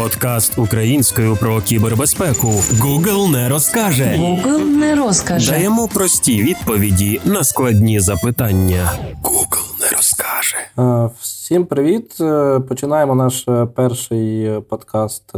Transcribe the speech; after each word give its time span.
Подкаст 0.00 0.58
українською 0.58 1.36
про 1.36 1.60
кібербезпеку. 1.60 2.46
Google 2.46 3.32
не 3.32 3.48
розкаже. 3.48 4.04
Google 4.04 4.64
не 4.64 4.94
розкаже. 4.94 5.52
Даємо 5.52 5.88
прості 5.88 6.42
відповіді 6.42 7.20
на 7.24 7.44
складні 7.44 8.00
запитання. 8.00 8.92
Google 9.22 9.80
не 9.80 9.96
розкаже. 9.96 10.56
Е, 10.78 11.10
всім 11.20 11.66
привіт! 11.66 12.16
Е, 12.20 12.60
починаємо 12.60 13.14
наш 13.14 13.48
е, 13.48 13.66
перший 13.66 14.60
подкаст 14.60 15.34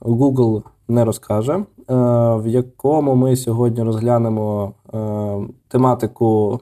Google 0.00 0.62
не 0.88 1.04
розкаже, 1.04 1.64
в 1.88 2.46
якому 2.46 3.14
ми 3.14 3.36
сьогодні 3.36 3.82
розглянемо 3.82 4.72
тематику 5.68 6.60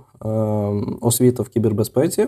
освіти 1.00 1.42
в 1.42 1.48
кібербезпеці. 1.48 2.26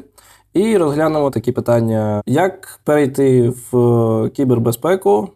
І 0.54 0.76
розглянемо 0.76 1.30
такі 1.30 1.52
питання: 1.52 2.22
як 2.26 2.80
перейти 2.84 3.52
в 3.72 4.30
кібербезпеку, 4.30 5.28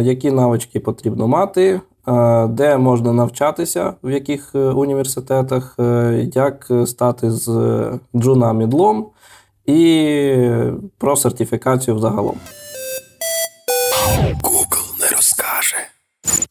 які 0.00 0.30
навички 0.30 0.80
потрібно 0.80 1.28
мати, 1.28 1.80
де 2.48 2.76
можна 2.78 3.12
навчатися, 3.12 3.94
в 4.02 4.10
яких 4.10 4.50
університетах, 4.54 5.76
як 6.34 6.72
стати 6.86 7.30
з 7.30 7.48
джуна 8.16 8.52
мідлом, 8.52 9.06
і 9.66 10.50
про 10.98 11.16
сертифікацію 11.16 11.96
взагалом. 11.96 12.34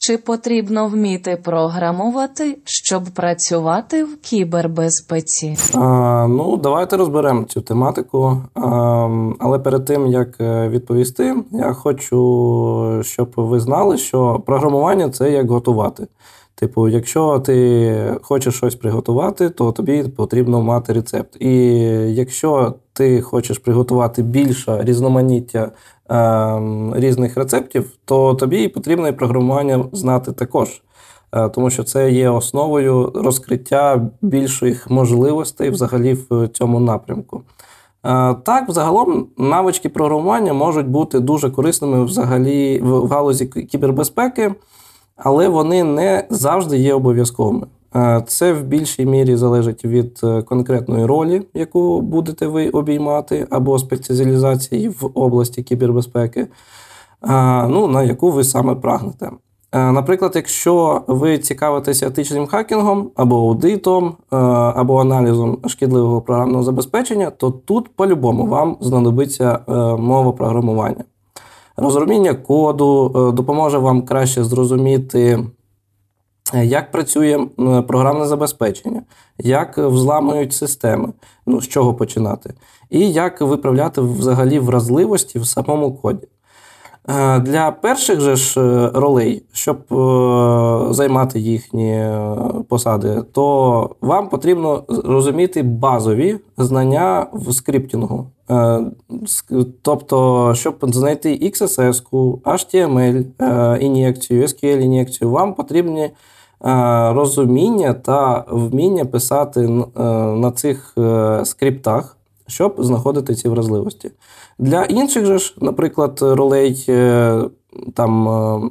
Чи 0.09 0.17
потрібно 0.17 0.87
вміти 0.87 1.37
програмувати, 1.43 2.57
щоб 2.63 3.03
працювати 3.03 4.03
в 4.03 4.17
кібербезпеці? 4.21 5.57
А, 5.73 6.27
Ну, 6.29 6.57
давайте 6.57 6.97
розберемо 6.97 7.43
цю 7.43 7.61
тематику. 7.61 8.41
А, 8.55 8.69
Але 9.39 9.59
перед 9.59 9.85
тим 9.85 10.07
як 10.07 10.41
е, 10.41 10.69
відповісти, 10.69 11.35
я 11.51 11.73
хочу, 11.73 13.01
щоб 13.03 13.31
ви 13.35 13.59
знали, 13.59 13.97
що 13.97 14.43
програмування 14.45 15.09
це 15.09 15.31
як 15.31 15.51
готувати. 15.51 16.07
Типу, 16.55 16.87
якщо 16.87 17.39
ти 17.39 18.17
хочеш 18.21 18.55
щось 18.55 18.75
приготувати, 18.75 19.49
то 19.49 19.71
тобі 19.71 20.03
потрібно 20.03 20.61
мати 20.61 20.93
рецепт. 20.93 21.37
І 21.39 21.55
якщо 22.13 22.73
ти 22.93 23.21
хочеш 23.21 23.57
приготувати 23.57 24.23
більше 24.23 24.79
різноманіття 24.83 25.71
різних 26.95 27.37
рецептів, 27.37 27.91
то 28.05 28.33
тобі 28.33 28.67
потрібно 28.67 29.07
і 29.07 29.11
програмування 29.11 29.85
знати 29.91 30.31
також. 30.31 30.81
Е, 31.31 31.49
тому 31.49 31.69
що 31.69 31.83
це 31.83 32.11
є 32.11 32.29
основою 32.29 33.11
розкриття 33.15 34.09
більших 34.21 34.89
можливостей 34.89 35.69
взагалі 35.69 36.17
в 36.29 36.47
цьому 36.47 36.79
напрямку. 36.79 37.41
Е, 38.05 38.35
так, 38.43 38.69
взагалом, 38.69 39.27
навички 39.37 39.89
програмування 39.89 40.53
можуть 40.53 40.87
бути 40.87 41.19
дуже 41.19 41.49
корисними 41.49 42.03
взагалі 42.03 42.79
в 42.79 43.07
галузі 43.07 43.45
кібербезпеки 43.45 44.51
але 45.19 45.47
вони 45.47 45.83
не 45.83 46.27
завжди 46.29 46.77
є 46.77 46.93
обов'язковими. 46.93 47.67
Е, 47.95 48.23
це 48.27 48.53
в 48.53 48.63
більшій 48.63 49.05
мірі 49.05 49.35
залежить 49.35 49.85
від 49.85 50.19
е, 50.23 50.41
конкретної 50.41 51.05
ролі, 51.05 51.41
яку 51.53 52.01
будете 52.01 52.47
ви 52.47 52.69
обіймати, 52.69 53.47
або 53.49 53.79
спеціалізації 53.79 54.89
в 54.89 55.09
області 55.13 55.63
кібербезпеки, 55.63 56.39
е, 56.41 56.47
ну, 57.67 57.87
на 57.87 58.03
яку 58.03 58.31
ви 58.31 58.43
саме 58.43 58.75
прагнете. 58.75 59.29
Наприклад, 59.73 60.31
якщо 60.35 61.01
ви 61.07 61.37
цікавитеся 61.37 62.07
етичним 62.07 62.47
хакінгом 62.47 63.11
або 63.15 63.35
аудитом, 63.35 64.13
або 64.29 65.01
аналізом 65.01 65.57
шкідливого 65.67 66.21
програмного 66.21 66.63
забезпечення, 66.63 67.29
то 67.29 67.51
тут 67.51 67.95
по-любому 67.95 68.45
вам 68.45 68.77
знадобиться 68.81 69.59
мова 69.99 70.31
програмування. 70.31 71.03
Розуміння 71.77 72.33
коду 72.33 73.09
допоможе 73.35 73.77
вам 73.77 74.01
краще 74.01 74.43
зрозуміти, 74.43 75.39
як 76.53 76.91
працює 76.91 77.47
програмне 77.87 78.25
забезпечення, 78.25 79.01
як 79.37 79.77
взламують 79.77 80.53
системи, 80.53 81.13
ну, 81.45 81.61
з 81.61 81.67
чого 81.67 81.93
починати, 81.93 82.53
і 82.89 83.11
як 83.11 83.41
виправляти 83.41 84.01
взагалі 84.01 84.59
вразливості 84.59 85.39
в 85.39 85.45
самому 85.45 85.93
коді. 85.93 86.27
Е, 87.09 87.39
для 87.39 87.71
перших 87.71 88.21
же 88.21 88.35
ж 88.35 88.61
е, 88.61 88.91
ролей, 88.93 89.43
щоб 89.51 89.77
е, 89.77 90.93
займати 90.93 91.39
їхні 91.39 92.09
посади, 92.67 93.23
то 93.31 93.95
вам 94.01 94.29
потрібно 94.29 94.83
розуміти 94.87 95.63
базові 95.63 96.37
знання 96.57 97.27
в 97.33 97.53
скриптінгу. 97.53 98.27
Тобто, 99.81 100.51
щоб 100.55 100.75
знайти 100.81 101.29
XSS, 101.29 102.03
HTML 102.43 103.77
ін'єкцію, 103.77 104.43
SQL 104.43 104.79
ін'єкцію, 104.79 105.31
вам 105.31 105.53
потрібні 105.53 106.11
розуміння 107.11 107.93
та 107.93 108.45
вміння 108.49 109.05
писати 109.05 109.67
на 110.35 110.51
цих 110.51 110.95
скриптах 111.43 112.15
щоб 112.49 112.75
знаходити 112.77 113.35
ці 113.35 113.49
вразливості. 113.49 114.11
Для 114.59 114.83
інших 114.83 115.25
же 115.25 115.37
ж, 115.37 115.55
наприклад, 115.61 116.19
ролей 116.21 116.85
е, 116.89 117.41
там 117.93 118.29
е, 118.29 118.69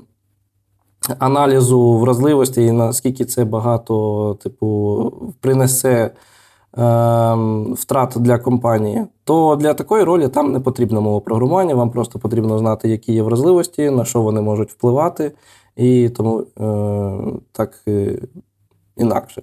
аналізу 1.19 1.99
вразливості 1.99 2.63
і 2.63 2.73
наскільки 2.73 3.25
це 3.25 3.45
багато, 3.45 4.35
типу, 4.43 5.13
принесе. 5.41 6.11
Е, 6.79 7.35
втрат 7.75 8.15
для 8.17 8.39
компанії, 8.39 9.05
то 9.25 9.57
для 9.57 9.75
такої 9.75 10.05
ролі 10.05 10.29
там 10.29 10.53
не 10.53 10.61
потрібно 10.61 11.01
мова 11.01 11.21
програмування, 11.21 11.75
вам 11.75 11.91
просто 11.91 12.19
потрібно 12.19 12.59
знати, 12.59 12.89
які 12.89 13.13
є 13.13 13.23
вразливості, 13.23 13.91
на 13.91 14.05
що 14.05 14.23
вони 14.23 14.41
можуть 14.41 14.71
впливати, 14.71 15.33
і 15.79 16.09
тому 16.09 16.47
так 17.53 17.85
інакше. 18.97 19.43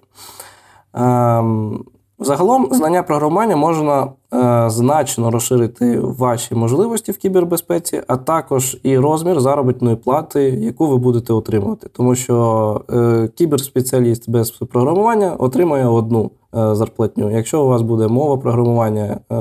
Ем, 0.93 1.85
Загалом, 2.19 2.67
знання 2.71 3.03
програмування 3.03 3.55
можна 3.55 4.03
е, 4.33 4.69
значно 4.69 5.31
розширити 5.31 5.99
ваші 5.99 6.55
можливості 6.55 7.11
в 7.11 7.17
кібербезпеці, 7.17 8.01
а 8.07 8.17
також 8.17 8.77
і 8.83 8.97
розмір 8.97 9.39
заробітної 9.39 9.95
плати, 9.95 10.43
яку 10.43 10.87
ви 10.87 10.97
будете 10.97 11.33
отримувати. 11.33 11.89
Тому 11.93 12.15
що 12.15 12.81
е, 12.89 13.29
кіберспеціаліст 13.35 14.29
без 14.29 14.51
програмування 14.51 15.35
отримує 15.35 15.85
одну 15.85 16.31
е, 16.57 16.75
зарплатню. 16.75 17.31
Якщо 17.31 17.63
у 17.63 17.67
вас 17.67 17.81
буде 17.81 18.07
мова 18.07 18.37
програмування, 18.37 19.19
е, 19.31 19.35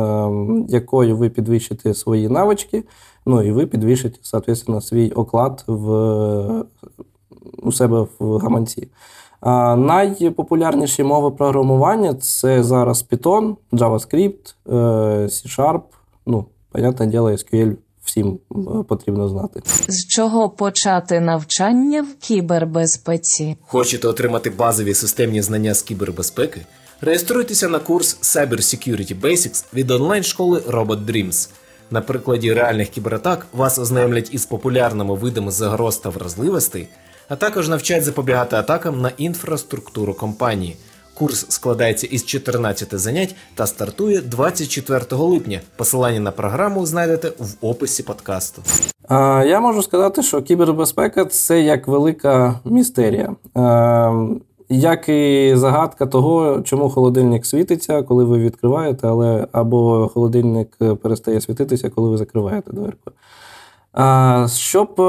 якою 0.68 1.16
ви 1.16 1.28
підвищите 1.28 1.94
свої 1.94 2.28
навички, 2.28 2.84
ну 3.26 3.42
і 3.42 3.52
ви 3.52 3.66
підвищите, 3.66 4.18
соответственно, 4.22 4.80
свій 4.80 5.10
оклад 5.10 5.64
в, 5.66 5.90
у 7.62 7.72
себе 7.72 8.06
в 8.18 8.36
гаманці. 8.36 8.88
А 9.40 9.76
Найпопулярніші 9.76 11.02
мови 11.02 11.30
програмування 11.30 12.14
це 12.14 12.62
зараз 12.62 13.06
Python, 13.10 13.56
JavaScript, 13.72 14.54
е, 14.66 14.72
C-Sharp, 15.26 15.80
ну, 16.26 16.44
понятне 16.72 17.06
діло, 17.06 17.30
SQL 17.30 17.76
всім 18.04 18.38
е, 18.52 18.58
потрібно 18.88 19.28
знати. 19.28 19.62
З 19.88 20.06
чого 20.06 20.50
почати 20.50 21.20
навчання 21.20 22.02
в 22.02 22.26
кібербезпеці? 22.26 23.56
Хочете 23.66 24.08
отримати 24.08 24.50
базові 24.50 24.94
системні 24.94 25.42
знання 25.42 25.74
з 25.74 25.82
кібербезпеки? 25.82 26.60
Реєструйтеся 27.00 27.68
на 27.68 27.78
курс 27.78 28.18
Cyber 28.22 28.56
Security 28.58 29.20
Basics 29.20 29.64
від 29.74 29.90
онлайн-школи 29.90 30.58
Robot 30.58 31.04
Dreams. 31.04 31.50
На 31.90 32.00
прикладі 32.00 32.52
реальних 32.52 32.88
кібератак 32.88 33.46
вас 33.52 33.78
ознайомлять 33.78 34.34
із 34.34 34.46
популярними 34.46 35.14
видами 35.14 35.50
загроз 35.50 35.96
та 35.98 36.08
вразливостей 36.08 36.88
а 37.28 37.36
також 37.36 37.68
навчать 37.68 38.04
запобігати 38.04 38.56
атакам 38.56 39.00
на 39.00 39.10
інфраструктуру 39.16 40.14
компанії. 40.14 40.76
Курс 41.14 41.46
складається 41.48 42.06
із 42.06 42.24
14 42.24 42.98
занять 42.98 43.34
та 43.54 43.66
стартує 43.66 44.20
24 44.20 45.04
липня. 45.10 45.60
Посилання 45.76 46.20
на 46.20 46.30
програму 46.30 46.86
знайдете 46.86 47.28
в 47.38 47.54
описі 47.60 48.02
подкасту. 48.02 48.62
Я 49.46 49.60
можу 49.60 49.82
сказати, 49.82 50.22
що 50.22 50.42
кібербезпека 50.42 51.24
це 51.24 51.60
як 51.60 51.88
велика 51.88 52.60
містерія. 52.64 53.36
Як 54.68 55.08
і 55.08 55.52
загадка 55.56 56.06
того, 56.06 56.60
чому 56.60 56.90
холодильник 56.90 57.46
світиться, 57.46 58.02
коли 58.02 58.24
ви 58.24 58.38
відкриваєте, 58.38 59.08
але 59.08 59.46
або 59.52 60.10
холодильник 60.14 60.76
перестає 61.02 61.40
світитися, 61.40 61.90
коли 61.90 62.08
ви 62.08 62.16
закриваєте 62.16 62.72
дверку. 62.72 63.10
Щоб 64.48 65.00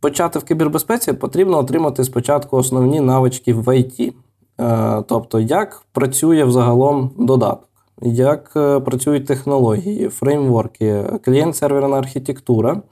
почати 0.00 0.38
в 0.38 0.44
кібербезпеці, 0.44 1.12
потрібно 1.12 1.58
отримати 1.58 2.04
спочатку 2.04 2.56
основні 2.56 3.00
навички 3.00 3.54
в 3.54 3.68
IT. 3.68 4.12
Е, 4.60 5.02
тобто, 5.08 5.40
як 5.40 5.82
працює 5.92 6.44
взагалом 6.44 7.10
додаток, 7.18 7.68
як 8.02 8.52
е, 8.56 8.80
працюють 8.80 9.26
технології, 9.26 10.08
фреймворки, 10.08 11.04
клієнт-серверна 11.24 11.98
архітектура. 11.98 12.82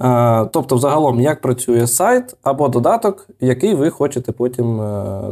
Е, 0.00 0.46
тобто, 0.52 0.76
взагалом, 0.76 1.20
як 1.20 1.40
працює 1.40 1.86
сайт 1.86 2.36
або 2.42 2.68
додаток, 2.68 3.28
який 3.40 3.74
ви 3.74 3.90
хочете 3.90 4.32
потім 4.32 4.82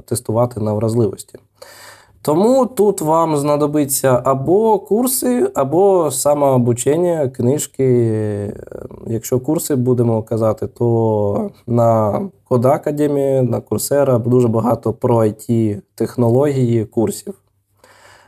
тестувати 0.07 0.61
на 0.61 0.73
вразливості. 0.73 1.39
Тому 2.23 2.67
тут 2.67 3.01
вам 3.01 3.37
знадобиться 3.37 4.23
або 4.25 4.79
курси, 4.79 5.51
або 5.55 6.11
самообучення, 6.11 7.29
книжки. 7.29 8.55
Якщо 9.07 9.41
курси 9.41 9.75
будемо 9.75 10.23
казати, 10.23 10.67
то 10.67 11.51
на 11.67 12.21
Кода 12.49 12.71
Академії, 12.71 13.43
на 13.43 13.61
Курсера 13.61 14.19
дуже 14.19 14.49
багато 14.49 14.93
про 14.93 15.17
it 15.17 15.81
технології 15.95 16.85
курсів. 16.85 17.35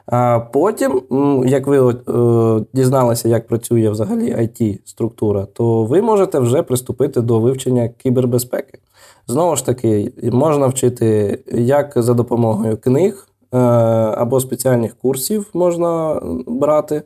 А 0.07 0.41
потім, 0.41 1.03
як 1.47 1.67
ви 1.67 1.91
е, 1.91 2.65
дізналися, 2.73 3.29
як 3.29 3.47
працює 3.47 3.91
взагалі 3.91 4.35
it 4.35 4.79
структура 4.85 5.47
то 5.53 5.85
ви 5.85 6.03
можете 6.03 6.39
вже 6.39 6.63
приступити 6.63 7.21
до 7.21 7.41
вивчення 7.41 7.89
кібербезпеки. 7.89 8.79
Знову 9.27 9.57
ж 9.57 9.67
таки, 9.67 10.13
можна 10.33 10.67
вчити 10.67 11.39
як 11.53 11.93
за 11.97 12.15
допомогою 12.15 12.77
книг 12.77 13.29
е, 13.53 13.59
або 13.59 14.41
спеціальних 14.41 14.95
курсів 14.95 15.51
можна 15.55 16.21
брати. 16.47 17.03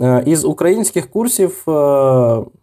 Е, 0.00 0.22
із 0.26 0.44
українських 0.44 1.10
курсів 1.10 1.62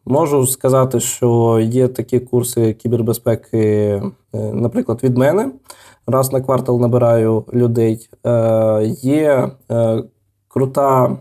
можу 0.05 0.47
сказати, 0.47 0.99
що 0.99 1.59
є 1.63 1.87
такі 1.87 2.19
курси 2.19 2.73
кібербезпеки, 2.73 4.01
наприклад, 4.33 4.99
від 5.03 5.17
мене 5.17 5.51
раз 6.07 6.31
на 6.31 6.41
квартал 6.41 6.79
набираю 6.79 7.45
людей. 7.53 8.09
Е, 8.25 8.83
є 9.01 9.51
е, 9.71 10.03
крута 10.47 11.17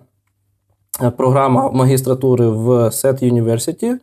е, 1.02 1.10
програма 1.10 1.70
магістратури 1.70 2.46
в 2.48 2.68
SET 2.68 3.32
University, 3.32 3.98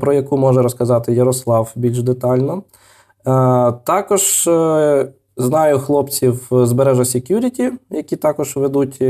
про 0.00 0.12
яку 0.12 0.36
може 0.36 0.62
розказати 0.62 1.12
Ярослав 1.12 1.72
більш 1.76 2.02
детально. 2.02 2.62
Також 3.84 4.48
знаю 5.36 5.78
хлопців 5.78 6.48
з 6.50 6.72
Бережа 6.72 7.02
Security, 7.02 7.70
які 7.90 8.16
також 8.16 8.56
ведуть 8.56 9.02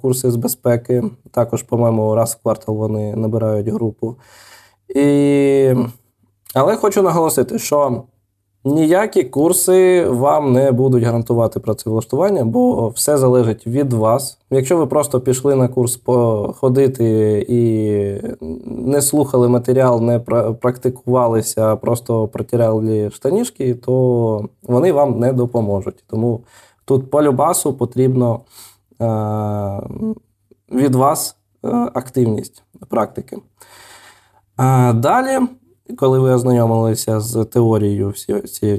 курси 0.00 0.30
з 0.30 0.36
безпеки. 0.36 1.04
Також, 1.30 1.62
по-моєму, 1.62 2.14
раз 2.14 2.34
в 2.34 2.42
квартал 2.42 2.76
вони 2.76 3.16
набирають 3.16 3.68
групу. 3.68 4.16
І... 4.96 5.74
Але 6.54 6.76
хочу 6.76 7.02
наголосити, 7.02 7.58
що 7.58 8.02
Ніякі 8.64 9.24
курси 9.24 10.04
вам 10.08 10.52
не 10.52 10.72
будуть 10.72 11.02
гарантувати 11.02 11.60
працевлаштування, 11.60 12.44
бо 12.44 12.88
все 12.88 13.18
залежить 13.18 13.66
від 13.66 13.92
вас. 13.92 14.38
Якщо 14.50 14.76
ви 14.76 14.86
просто 14.86 15.20
пішли 15.20 15.54
на 15.54 15.68
курс 15.68 15.96
походити 15.96 17.38
і 17.48 18.44
не 18.66 19.02
слухали 19.02 19.48
матеріал, 19.48 20.02
не 20.02 20.18
практикувалися, 20.60 21.76
просто 21.76 22.28
протирали 22.28 23.10
штанішки, 23.10 23.74
то 23.74 24.48
вони 24.62 24.92
вам 24.92 25.18
не 25.18 25.32
допоможуть. 25.32 26.04
Тому 26.06 26.40
тут 26.84 27.10
по 27.10 27.22
любасу 27.22 27.74
потрібно 27.74 28.40
е- 29.02 29.80
від 30.72 30.94
вас 30.94 31.36
е- 31.64 31.68
активність 31.94 32.62
практики. 32.88 33.36
Е- 34.60 34.92
далі 34.92 35.38
коли 35.96 36.18
ви 36.18 36.30
ознайомилися 36.30 37.20
з 37.20 37.44
теорією 37.44 38.12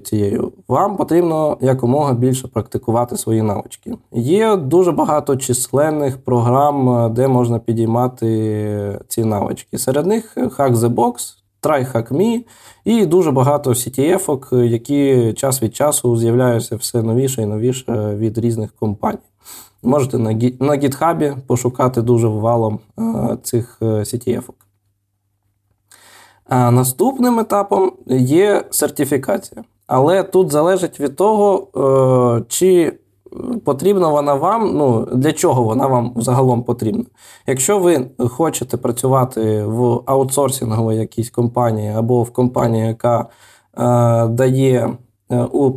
цією, 0.04 0.52
вам 0.68 0.98
потрібно 0.98 1.58
якомога 1.62 2.14
більше 2.14 2.48
практикувати 2.48 3.18
свої 3.18 3.42
навички. 3.42 3.98
Є 4.12 4.56
дуже 4.56 4.92
багато 4.92 5.36
численних 5.36 6.18
програм, 6.18 7.08
де 7.14 7.28
можна 7.28 7.60
підіймати 7.60 9.00
ці 9.08 9.26
навички. 9.26 9.78
Серед 9.78 10.06
них 10.06 10.38
Hack 10.38 10.76
the 10.76 10.96
Box, 10.96 11.14
TryHackMe 11.62 12.42
і 12.86 13.06
дуже 13.06 13.32
багато 13.32 13.70
CTF-ок, 13.70 14.64
які 14.64 15.34
час 15.34 15.64
від 15.64 15.76
часу 15.76 16.18
з'являються 16.18 16.76
все 16.76 17.04
новіше 17.04 17.42
і 17.42 17.46
новіше 17.46 18.16
від 18.18 18.38
різних 18.38 18.72
компаній. 18.72 19.18
Можете 19.84 20.18
на 20.18 20.78
GitHub 20.78 21.36
пошукати 21.48 22.02
дуже 22.02 22.28
валом 22.28 22.80
цих 23.44 23.78
CTF-ок. 23.82 24.56
А 26.52 26.72
наступним 26.72 27.40
етапом 27.40 27.92
є 28.08 28.64
сертифікація. 28.70 29.64
Але 29.88 30.24
тут 30.24 30.52
залежить 30.52 31.00
від 31.00 31.16
того, 31.16 31.68
е, 32.40 32.46
чи 32.48 32.94
потрібна 33.66 34.08
вона 34.08 34.34
вам, 34.34 34.72
ну 34.78 35.08
для 35.14 35.34
чого 35.34 35.64
вона 35.64 35.88
вам 35.88 36.14
загалом 36.16 36.64
потрібна. 36.64 37.04
Якщо 37.48 37.80
ви 37.80 38.06
хочете 38.30 38.78
працювати 38.78 39.64
в 39.66 40.02
аутсорсинговій 40.06 40.96
якійсь 40.96 41.30
компанії 41.30 41.90
або 41.90 42.24
в 42.24 42.32
компанії, 42.32 42.88
яка 42.88 43.20
е, 43.20 44.28
дає 44.28 44.98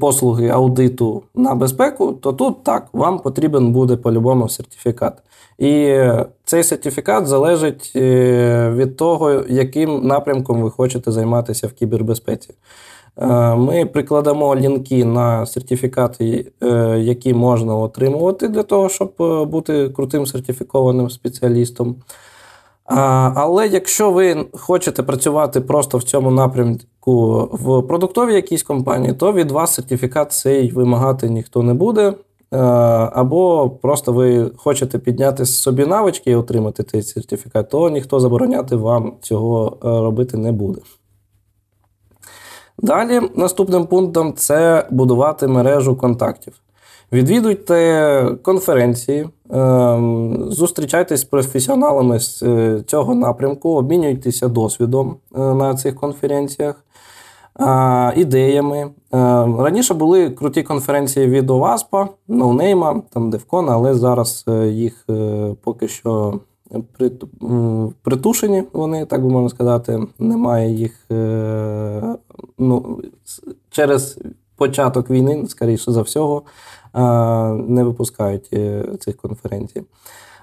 послуги 0.00 0.48
аудиту 0.48 1.22
на 1.34 1.54
безпеку, 1.54 2.12
то 2.12 2.32
тут 2.32 2.64
так, 2.64 2.88
вам 2.92 3.18
потрібен 3.18 3.72
буде 3.72 3.96
по-любому 3.96 4.48
сертифікат. 4.48 5.22
І 5.58 5.98
цей 6.44 6.64
сертифікат 6.64 7.26
залежить 7.26 7.92
е, 7.96 8.70
від 8.70 8.96
того, 8.96 9.32
яким 9.48 10.06
напрямком 10.06 10.62
ви 10.62 10.70
хочете 10.70 11.12
займатися 11.12 11.66
в 11.66 11.72
кібербезпеці. 11.72 12.54
Е, 13.18 13.54
ми 13.54 13.86
прикладемо 13.86 14.56
лінки 14.56 15.04
на 15.04 15.46
сертифікати, 15.46 16.52
е, 16.62 16.98
які 16.98 17.34
можна 17.34 17.76
отримувати 17.76 18.48
для 18.48 18.62
того, 18.62 18.88
щоб 18.88 19.12
бути 19.50 19.88
крутим 19.88 20.26
сертифікованим 20.26 21.10
спеціалістом. 21.10 21.96
Але 22.84 23.66
якщо 23.66 24.10
ви 24.10 24.46
хочете 24.52 25.02
працювати 25.02 25.60
просто 25.60 25.98
в 25.98 26.02
цьому 26.02 26.31
напрямку 26.31 27.48
в 27.52 27.82
продуктовій 27.82 28.34
якійсь 28.34 28.62
компанії, 28.62 29.12
то 29.12 29.32
від 29.32 29.50
вас 29.50 29.75
сертифікат 29.75 30.32
цей 30.32 30.70
вимагати 30.70 31.31
ніхто 31.31 31.62
не 31.62 31.75
буде. 31.75 32.14
Або 33.12 33.70
просто 33.70 34.12
ви 34.12 34.50
хочете 34.56 34.98
підняти 34.98 35.46
собі 35.46 35.86
навички 35.86 36.31
і 36.31 36.34
отримати 36.34 36.82
цей 36.82 37.02
сертифікат, 37.02 37.70
то 37.70 37.90
ніхто 37.90 38.20
забороняти 38.20 38.76
вам 38.76 39.12
цього 39.20 39.78
е, 39.84 39.86
робити 39.88 40.36
не 40.36 40.52
буде. 40.52 40.81
Далі, 42.78 43.20
наступним 43.36 43.86
пунктом 43.86 44.34
це 44.34 44.88
будувати 44.90 45.46
мережу 45.46 45.96
контактів. 45.96 46.60
Відвідуйте 47.12 48.36
конференції, 48.42 49.20
е, 49.20 49.28
зустрічайтесь 50.48 51.20
з 51.20 51.24
професіоналами 51.24 52.20
з 52.20 52.44
цього 52.86 53.14
напрямку, 53.14 53.76
обмінюйтеся 53.76 54.48
досвідом 54.48 55.16
на 55.32 55.74
цих 55.74 55.94
конференціях 55.94 56.84
ідеями. 58.16 58.90
Раніше 59.58 59.94
були 59.94 60.30
круті 60.30 60.62
конференції 60.62 61.26
від 61.26 61.50
ОВАСПа, 61.50 62.08
ноунейма, 62.28 63.02
там 63.10 63.30
Девкона, 63.30 63.72
але 63.72 63.94
зараз 63.94 64.44
е, 64.48 64.68
їх 64.68 65.04
е, 65.10 65.54
поки 65.62 65.88
що 65.88 66.40
притушені, 68.02 68.64
вони, 68.72 69.06
так 69.06 69.22
би 69.22 69.30
можна 69.30 69.48
сказати, 69.48 70.06
немає 70.18 70.70
їх 70.70 71.10
е, 71.10 72.14
ну, 72.58 73.00
через 73.70 74.19
початок 74.56 75.10
війни, 75.10 75.46
скоріше 75.48 75.93
за 75.93 76.02
всього, 76.02 76.43
не 77.69 77.84
випускають 77.84 78.48
цих 79.01 79.17
конференцій. 79.17 79.82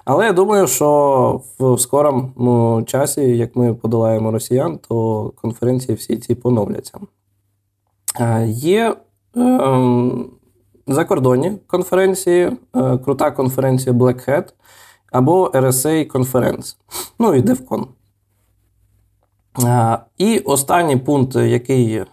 Але 0.04 0.26
я 0.26 0.32
думаю, 0.32 0.66
що 0.66 1.40
в 1.58 1.78
скорому 1.78 2.82
часі, 2.86 3.20
як 3.20 3.56
ми 3.56 3.74
подолаємо 3.74 4.30
росіян, 4.30 4.78
то 4.88 5.32
конференції 5.36 5.96
всі 5.96 6.16
ці 6.16 6.34
поновляться. 6.34 6.98
Є 8.46 8.96
ем, 9.36 10.30
закордонні 10.86 11.52
конференції, 11.66 12.52
е, 12.76 12.98
крута 12.98 13.30
конференція 13.30 13.94
Black 13.94 14.28
Hat 14.28 14.52
або 15.12 15.50
RSA 15.54 16.12
Conference, 16.12 16.76
ну 17.18 17.34
і 17.34 17.42
DevCon. 17.42 17.86
І 20.18 20.38
останній 20.38 20.96
пункт, 20.96 21.36
який 21.36 21.94
е, 21.94 22.06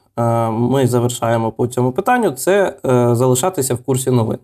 ми 0.52 0.88
завершаємо 0.88 1.52
по 1.52 1.68
цьому 1.68 1.92
питанню, 1.92 2.32
це 2.32 2.78
е, 2.86 3.16
залишатися 3.16 3.76
в 3.76 3.78
курсі 3.78 4.12
новин. 4.12 4.38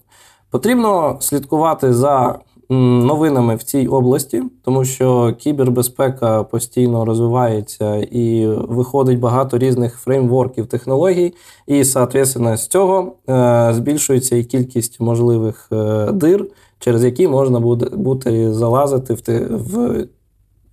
Потрібно 0.52 1.18
слідкувати 1.20 1.94
за 1.94 2.40
новинами 2.70 3.56
в 3.56 3.64
цій 3.64 3.88
області, 3.88 4.44
тому 4.64 4.86
що 4.86 5.36
кібербезпека 5.40 6.44
постійно 6.44 7.06
розвивається 7.06 7.96
і 7.96 8.48
виходить 8.48 9.20
багато 9.20 9.58
різних 9.58 9.96
фреймворків 9.96 10.68
технологій, 10.68 11.34
і, 11.68 11.86
соответственно, 11.86 12.58
з 12.58 12.68
цього 12.68 13.14
е, 13.30 13.70
збільшується 13.74 14.36
і 14.36 14.44
кількість 14.44 15.00
можливих 15.00 15.70
е, 15.72 16.12
дир, 16.12 16.48
через 16.80 17.04
які 17.04 17.28
можна 17.28 17.60
буде 17.60 17.90
бути 17.90 18.54
залазити 18.54 19.14
в 19.50 20.08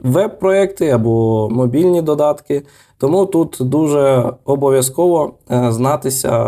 веб-проекти 0.03 0.91
або 0.91 1.49
мобільні 1.51 2.03
додатки. 2.03 2.63
Тому 2.99 3.27
тут 3.27 3.57
дуже 3.61 4.33
обов'язково 4.45 5.35
е, 5.51 5.73
знатися 5.73 6.39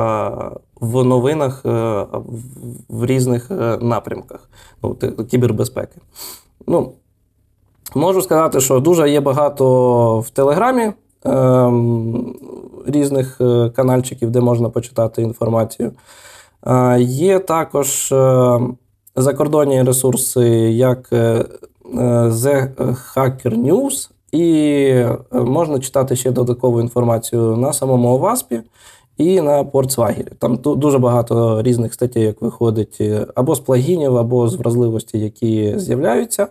в 0.80 1.04
новинах 1.04 1.62
е, 1.66 1.70
в 2.88 3.06
різних 3.06 3.50
е, 3.50 3.78
напрямках 3.80 4.48
ну, 4.82 4.94
кібербезпеки. 5.30 6.00
Ну, 6.66 6.92
Можу 7.94 8.22
сказати, 8.22 8.60
що 8.60 8.80
дуже 8.80 9.10
є 9.10 9.20
багато 9.20 10.18
в 10.20 10.30
Телеграмі 10.30 10.92
ем, 11.24 12.36
різних 12.86 13.40
канальчиків, 13.76 14.30
де 14.30 14.40
можна 14.40 14.68
почитати 14.68 15.22
інформацію. 15.22 15.92
Є 16.98 17.38
також 17.38 18.14
закордонні 19.16 19.82
ресурси, 19.82 20.48
як 20.70 21.08
The 21.84 22.68
Hacker 23.14 23.56
News, 23.56 24.10
і 24.32 24.94
можна 25.32 25.78
читати 25.78 26.16
ще 26.16 26.30
додаткову 26.30 26.80
інформацію 26.80 27.56
на 27.56 27.72
самому 27.72 28.08
ОВАСПі 28.08 28.60
і 29.16 29.40
на 29.40 29.64
Портсвагері. 29.64 30.28
Там 30.38 30.56
дуже 30.56 30.98
багато 30.98 31.62
різних 31.62 31.94
статей, 31.94 32.22
як 32.22 32.42
виходить, 32.42 33.00
або 33.34 33.54
з 33.54 33.60
плагінів, 33.60 34.16
або 34.16 34.48
з 34.48 34.54
вразливості, 34.54 35.18
які 35.18 35.78
з'являються. 35.78 36.48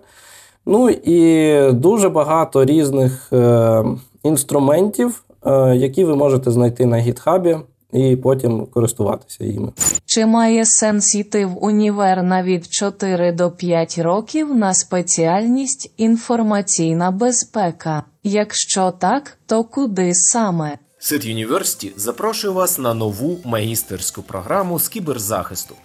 Ну 0.66 0.90
і 0.90 1.72
дуже 1.72 2.10
багато 2.10 2.66
різних 2.66 3.34
е, 3.34 3.84
інструментів, 4.24 5.24
е, 5.46 5.75
які 5.75 6.06
ви 6.06 6.16
можете 6.16 6.52
знайти 6.52 6.86
на 6.86 6.98
гітхабі. 6.98 7.58
І 7.93 8.15
потім 8.15 8.65
користуватися 8.65 9.43
їми. 9.43 9.71
Чи 10.05 10.25
має 10.25 10.65
сенс 10.65 11.15
йти 11.15 11.45
в 11.45 11.63
універ 11.65 12.23
на 12.23 12.43
від 12.43 12.73
4 12.73 13.31
до 13.31 13.51
5 13.51 13.97
років 13.97 14.55
на 14.55 14.73
спеціальність 14.73 15.93
інформаційна 15.97 17.12
безпека? 17.12 18.03
Якщо 18.23 18.91
так, 18.91 19.38
то 19.45 19.63
куди 19.63 20.13
саме? 20.13 20.77
Сит 21.00 21.25
Юніверсіті 21.25 21.93
запрошує 21.95 22.53
вас 22.53 22.79
на 22.79 22.93
нову 22.93 23.38
магістерську 23.43 24.21
програму 24.21 24.79
з 24.79 24.88
кіберзахисту. 24.88 25.75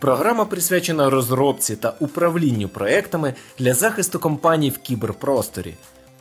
Програма 0.00 0.44
присвячена 0.44 1.10
розробці 1.10 1.76
та 1.76 1.94
управлінню 2.00 2.68
проектами 2.68 3.34
для 3.58 3.74
захисту 3.74 4.18
компаній 4.18 4.70
в 4.70 4.78
кіберпросторі. 4.78 5.74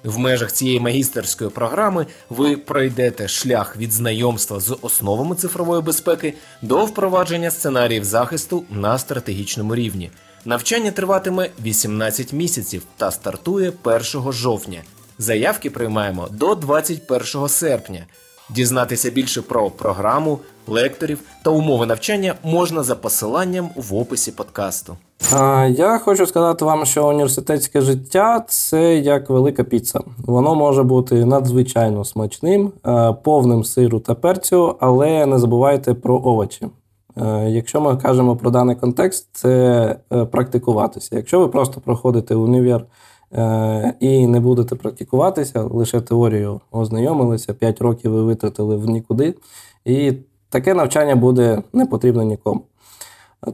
В 0.05 0.17
межах 0.17 0.51
цієї 0.51 0.79
магістерської 0.79 1.49
програми 1.49 2.05
ви 2.29 2.57
пройдете 2.57 3.27
шлях 3.27 3.77
від 3.77 3.91
знайомства 3.91 4.59
з 4.59 4.77
основами 4.81 5.35
цифрової 5.35 5.81
безпеки 5.81 6.33
до 6.61 6.85
впровадження 6.85 7.51
сценаріїв 7.51 8.03
захисту 8.03 8.63
на 8.69 8.97
стратегічному 8.97 9.75
рівні. 9.75 10.11
Навчання 10.45 10.91
триватиме 10.91 11.49
18 11.63 12.33
місяців 12.33 12.83
та 12.97 13.11
стартує 13.11 13.73
1 13.83 14.31
жовтня. 14.31 14.81
Заявки 15.17 15.69
приймаємо 15.69 16.27
до 16.31 16.55
21 16.55 17.49
серпня. 17.49 18.05
Дізнатися 18.49 19.09
більше 19.09 19.41
про 19.41 19.71
програму, 19.71 20.39
лекторів 20.67 21.19
та 21.43 21.49
умови 21.49 21.85
навчання 21.85 22.35
можна 22.43 22.83
за 22.83 22.95
посиланням 22.95 23.69
в 23.75 23.95
описі 23.95 24.31
подкасту. 24.31 24.97
Я 25.69 25.99
хочу 26.03 26.25
сказати 26.25 26.65
вам, 26.65 26.85
що 26.85 27.07
університетське 27.07 27.81
життя 27.81 28.45
це 28.47 28.95
як 28.97 29.29
велика 29.29 29.63
піца. 29.63 29.99
Воно 30.17 30.55
може 30.55 30.83
бути 30.83 31.25
надзвичайно 31.25 32.05
смачним, 32.05 32.71
повним 33.23 33.63
сиру 33.63 33.99
та 33.99 34.15
перцю, 34.15 34.75
але 34.79 35.25
не 35.25 35.39
забувайте 35.39 35.93
про 35.93 36.15
овочі. 36.15 36.67
Якщо 37.47 37.81
ми 37.81 37.97
кажемо 37.97 38.35
про 38.35 38.51
даний 38.51 38.75
контекст, 38.75 39.27
це 39.33 39.95
е, 40.13 40.25
практикуватися. 40.25 41.15
Якщо 41.15 41.39
ви 41.39 41.47
просто 41.47 41.81
проходите 41.81 42.35
універ 42.35 42.85
Е, 43.33 43.93
і 43.99 44.27
не 44.27 44.39
будете 44.39 44.75
практикуватися, 44.75 45.61
лише 45.63 46.01
теорію 46.01 46.61
ознайомилися, 46.71 47.53
5 47.53 47.81
років 47.81 48.11
ви 48.11 48.23
витратили 48.23 48.77
в 48.77 48.85
нікуди, 48.85 49.35
і 49.85 50.13
таке 50.55 50.73
навчання 50.73 51.15
буде 51.15 51.61
не 51.73 51.85
потрібно 51.85 52.23
нікому. 52.23 52.61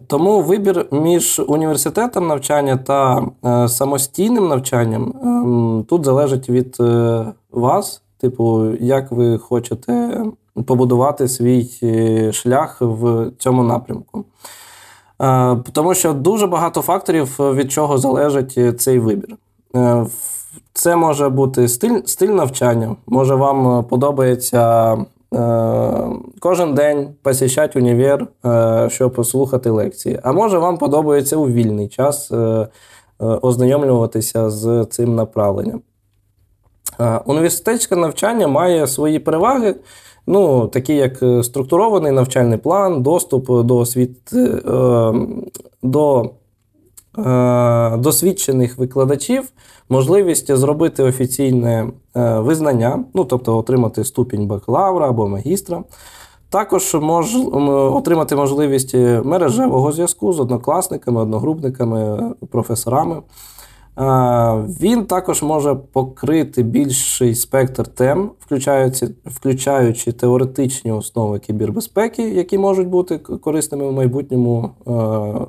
Тому 0.08 0.42
вибір 0.42 0.86
між 0.92 1.42
університетом 1.48 2.28
навчання 2.28 2.78
та 2.78 3.26
е, 3.46 3.70
самостійним 3.70 4.48
навчанням 4.48 5.14
ем, 5.24 5.86
тут 5.90 6.06
залежить 6.06 6.50
від 6.50 6.78
е, 6.80 7.26
вас, 7.52 8.02
типу, 8.18 8.72
як 8.80 9.12
ви 9.12 9.38
хочете 9.38 10.24
побудувати 10.66 11.28
свій 11.28 11.70
шлях 12.34 12.78
в 12.82 13.32
цьому 13.38 13.64
напрямку. 13.64 14.26
Тому 15.72 15.94
що 15.94 16.14
дуже 16.14 16.48
багато 16.48 16.82
факторів, 16.82 17.36
від 17.40 17.72
чого 17.72 17.98
залежить 17.98 18.82
цей 18.82 19.00
вибір. 19.00 19.38
Е, 19.76 20.06
це 20.74 20.96
може 20.96 21.30
бути 21.30 21.68
стиль 21.68 22.02
стиль 22.06 22.28
навчання. 22.30 22.96
Може, 23.08 23.36
вам 23.36 23.80
е, 23.80 23.84
подобається 23.84 24.94
е, 24.94 25.06
кожен 26.40 26.74
день 26.74 27.10
посіщати 27.22 27.80
універ, 27.80 28.28
е, 28.46 28.88
щоб 28.92 29.14
послухати 29.14 29.70
лекції. 29.70 30.20
А 30.24 30.32
може, 30.32 30.58
вам 30.58 30.78
подобається 30.78 31.38
у 31.38 31.48
вільний 31.48 31.88
час 31.88 32.32
е, 32.32 32.36
е 32.36 32.68
ознайомлюватися 33.20 34.50
з 34.50 34.86
цим 34.90 35.16
направленням. 35.16 35.82
Університетське 37.26 37.96
навчання 37.96 38.48
має 38.48 38.88
свої 38.88 39.20
переваги, 39.20 39.76
ну, 40.28 40.68
такі 40.68 40.96
як 40.96 41.46
структурований 41.46 42.12
навчальний 42.12 42.58
план, 42.58 43.04
доступ 43.04 43.66
до 43.66 43.78
освіт, 43.78 44.32
до 45.84 46.26
Е, 46.26 46.41
досвідчених 47.98 48.78
викладачів 48.78 49.44
можливість 49.90 50.56
зробити 50.56 51.04
офіційне 51.04 51.88
е, 52.16 52.40
визнання, 52.40 53.04
ну 53.14 53.26
тобто 53.26 53.58
отримати 53.58 54.04
ступінь 54.04 54.48
бакалавра 54.48 55.10
або 55.10 55.28
магістра. 55.28 55.84
Також 56.50 56.94
мож 56.94 57.36
отримати 57.96 58.36
можливість 58.36 58.94
мережевого 59.24 59.92
зв'язку 59.92 60.34
з 60.34 60.40
однокласниками, 60.40 61.22
одногрупниками, 61.22 62.34
професорами. 62.52 63.22
Він 64.82 65.06
також 65.06 65.44
може 65.44 65.76
покрити 65.76 66.64
більший 66.64 67.36
спектр 67.36 67.88
тем, 67.88 68.32
включаючи 68.40 69.10
включаючи 69.26 70.12
теоретичні 70.12 70.92
основи 70.92 71.40
кібербезпеки, 71.40 72.30
які 72.30 72.58
можуть 72.58 72.88
бути 72.88 73.18
корисними 73.18 73.88
в 73.88 73.92
майбутньому 73.92 74.72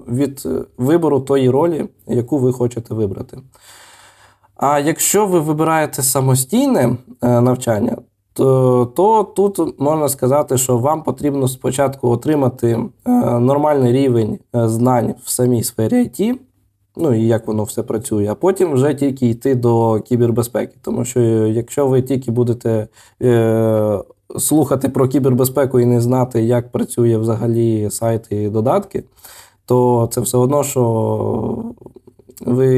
від 0.08 0.48
вибору 0.78 1.20
тої 1.20 1.50
ролі, 1.50 1.88
яку 2.06 2.38
ви 2.38 2.52
хочете 2.52 2.94
вибрати. 2.94 3.38
А 4.56 4.78
якщо 4.78 5.26
ви 5.26 5.40
вибираєте 5.40 6.02
самостійне 6.02 6.96
е, 7.22 7.40
навчання, 7.40 7.96
то, 8.32 8.86
то 8.96 9.24
тут 9.24 9.80
можна 9.80 10.08
сказати, 10.08 10.58
що 10.58 10.78
вам 10.78 11.02
потрібно 11.02 11.48
спочатку 11.48 12.08
отримати 12.08 12.68
е, 12.68 13.10
нормальний 13.40 13.92
рівень 13.92 14.38
е, 14.54 14.68
знань 14.68 15.14
в 15.24 15.30
самій 15.30 15.62
сфері 15.62 15.94
IT 15.94 16.34
ну 16.96 17.14
і 17.14 17.26
як 17.26 17.46
воно 17.46 17.64
все 17.64 17.82
працює, 17.82 18.28
а 18.30 18.34
потім 18.34 18.72
вже 18.72 18.94
тільки 18.94 19.28
йти 19.28 19.54
до 19.54 20.00
кібербезпеки. 20.00 20.76
Тому 20.82 21.04
що 21.04 21.20
якщо 21.46 21.86
ви 21.86 22.02
тільки 22.02 22.30
будете 22.30 22.88
е, 23.22 23.98
слухати 24.38 24.88
про 24.88 25.08
кібербезпеку 25.08 25.80
і 25.80 25.84
не 25.84 26.00
знати, 26.00 26.42
як 26.42 26.72
працює 26.72 27.16
взагалі 27.16 27.90
сайти 27.90 28.42
і 28.42 28.48
додатки, 28.48 29.04
то 29.66 30.08
це 30.12 30.20
все 30.20 30.38
одно, 30.38 30.64
що 30.64 31.74
ви, 32.46 32.68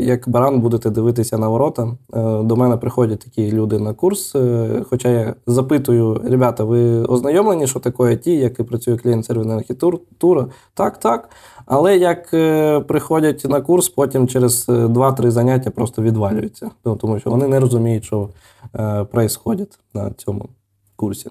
як 0.00 0.28
баран, 0.28 0.60
будете 0.60 0.90
дивитися 0.90 1.38
на 1.38 1.48
ворота. 1.48 1.82
Е, 2.14 2.42
до 2.42 2.56
мене 2.56 2.76
приходять 2.76 3.20
такі 3.20 3.52
люди 3.52 3.78
на 3.78 3.94
курс. 3.94 4.34
Е, 4.34 4.84
хоча 4.90 5.08
я 5.08 5.34
запитую, 5.46 6.20
ребята, 6.24 6.64
ви 6.64 7.04
ознайомлені, 7.04 7.66
що 7.66 7.80
таке 7.80 8.02
IT, 8.02 8.28
як 8.28 8.60
і 8.60 8.62
працює 8.62 8.96
клієнт 8.96 9.26
серверна 9.26 9.56
архітектура? 9.56 10.46
Так, 10.74 10.98
так. 10.98 11.28
Але 11.66 11.96
як 11.96 12.34
е, 12.34 12.80
приходять 12.80 13.44
на 13.44 13.60
курс, 13.60 13.88
потім 13.88 14.28
через 14.28 14.68
2-3 14.68 15.30
заняття 15.30 15.70
просто 15.70 16.02
відвалюються, 16.02 16.70
ну, 16.84 16.96
тому 16.96 17.18
що 17.18 17.30
вони 17.30 17.48
не 17.48 17.60
розуміють, 17.60 18.04
що 18.04 18.28
відбувається 18.74 19.78
на 19.94 20.10
цьому 20.10 20.48
курсі. 20.96 21.30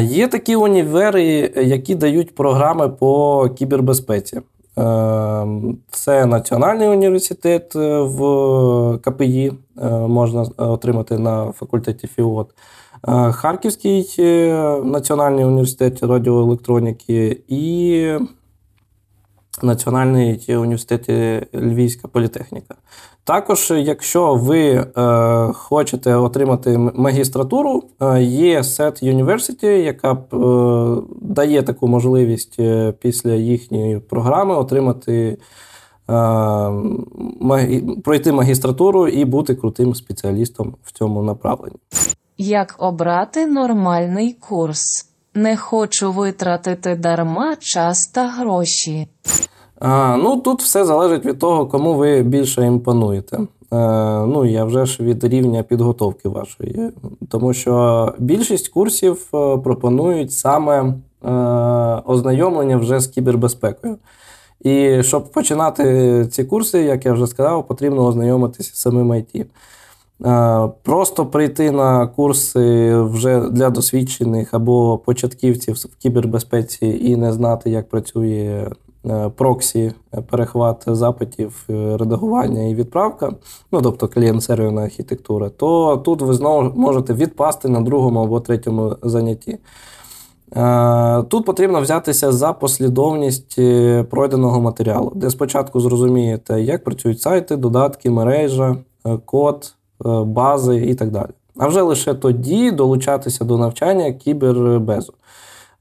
Є 0.00 0.28
такі 0.28 0.56
універи, 0.56 1.24
які 1.56 1.94
дають 1.94 2.34
програми 2.34 2.88
по 2.88 3.48
кібербезпеці. 3.58 4.40
Це 5.90 6.26
Національний 6.26 6.88
університет 6.88 7.76
е, 7.76 8.00
в 8.00 8.98
КПІ, 8.98 9.52
е, 9.82 9.88
можна 9.90 10.46
отримати 10.56 11.18
на 11.18 11.52
факультеті 11.52 12.06
ФІОТ, 12.06 12.50
е, 12.50 12.54
Харківський 13.32 14.14
національний 14.84 15.44
університет 15.44 16.02
радіоелектроніки 16.02 17.42
і 17.48 18.18
Національний 19.62 20.44
університет 20.48 21.08
Львівська 21.54 22.08
політехніка. 22.08 22.74
Також, 23.24 23.72
якщо 23.76 24.34
ви 24.34 24.60
е, 24.60 24.86
хочете 25.52 26.14
отримати 26.14 26.78
магістратуру, 26.78 27.84
е, 28.00 28.22
є 28.22 28.60
SET 28.60 29.04
University, 29.04 29.66
яка 29.66 30.12
е, 30.12 31.02
дає 31.22 31.62
таку 31.62 31.88
можливість 31.88 32.56
е, 32.58 32.92
після 33.00 33.32
їхньої 33.32 33.98
програми 33.98 34.54
отримати. 34.54 35.38
Е, 36.10 36.72
пройти 38.04 38.32
магістратуру 38.32 39.08
і 39.08 39.24
бути 39.24 39.54
крутим 39.54 39.94
спеціалістом 39.94 40.74
в 40.84 40.92
цьому 40.92 41.22
направленні. 41.22 41.78
Як 42.40 42.74
обрати 42.78 43.46
нормальний 43.46 44.32
курс? 44.32 45.08
Не 45.34 45.56
хочу 45.56 46.12
витратити 46.12 46.96
дарма 46.96 47.56
час 47.56 48.06
та 48.06 48.28
гроші. 48.28 49.08
А, 49.80 50.16
Ну 50.16 50.36
тут 50.36 50.62
все 50.62 50.84
залежить 50.84 51.24
від 51.24 51.38
того, 51.38 51.66
кому 51.66 51.94
ви 51.94 52.22
більше 52.22 52.66
імпонуєте. 52.66 53.38
ну 53.70 54.44
і 54.44 54.62
вже 54.62 54.86
ж 54.86 55.02
від 55.02 55.24
рівня 55.24 55.62
підготовки 55.62 56.28
вашої. 56.28 56.90
Тому 57.28 57.52
що 57.52 58.14
більшість 58.18 58.68
курсів 58.68 59.26
пропонують 59.64 60.32
саме 60.32 60.94
ознайомлення 62.06 62.76
вже 62.76 63.00
з 63.00 63.06
кібербезпекою. 63.06 63.96
І 64.60 65.02
щоб 65.02 65.32
починати 65.32 66.26
ці 66.30 66.44
курси, 66.44 66.82
як 66.82 67.06
я 67.06 67.12
вже 67.12 67.26
сказав, 67.26 67.66
потрібно 67.66 68.04
ознайомитися 68.06 68.70
з 68.74 68.80
самим 68.80 69.12
IT. 69.12 69.44
Просто 70.82 71.26
прийти 71.26 71.70
на 71.70 72.06
курси 72.06 72.94
вже 72.94 73.50
для 73.50 73.70
досвідчених 73.70 74.54
або 74.54 74.98
початківців 74.98 75.74
в 75.74 75.96
кібербезпеці 75.96 76.86
і 77.02 77.16
не 77.16 77.32
знати, 77.32 77.70
як 77.70 77.88
працює 77.88 78.70
е, 79.06 79.30
проксі, 79.36 79.92
перехват 80.30 80.84
запитів, 80.86 81.64
е, 81.70 81.96
редагування 81.96 82.62
і 82.62 82.74
відправка, 82.74 83.32
ну 83.72 83.82
тобто 83.82 84.08
клієнт-серверна 84.08 84.82
архітектура, 84.82 85.48
то 85.48 85.96
тут 85.96 86.22
ви 86.22 86.34
знову 86.34 86.78
можете 86.80 87.14
відпасти 87.14 87.68
на 87.68 87.80
другому 87.80 88.20
або 88.20 88.40
третьому 88.40 88.96
занятті. 89.02 89.58
Е, 90.56 91.22
тут 91.22 91.44
потрібно 91.44 91.80
взятися 91.80 92.32
за 92.32 92.52
послідовність 92.52 93.60
пройденого 94.10 94.60
матеріалу, 94.60 95.12
де 95.14 95.30
спочатку 95.30 95.80
зрозумієте, 95.80 96.62
як 96.62 96.84
працюють 96.84 97.20
сайти, 97.20 97.56
додатки, 97.56 98.10
мережа, 98.10 98.76
код. 99.24 99.74
Е, 100.06 100.24
бази 100.24 100.76
і 100.76 100.94
так 100.94 101.10
далі. 101.10 101.30
А 101.56 101.66
вже 101.66 101.82
лише 101.82 102.14
тоді 102.14 102.70
долучатися 102.70 103.44
до 103.44 103.58
навчання 103.58 104.12
кібербезу. 104.12 105.12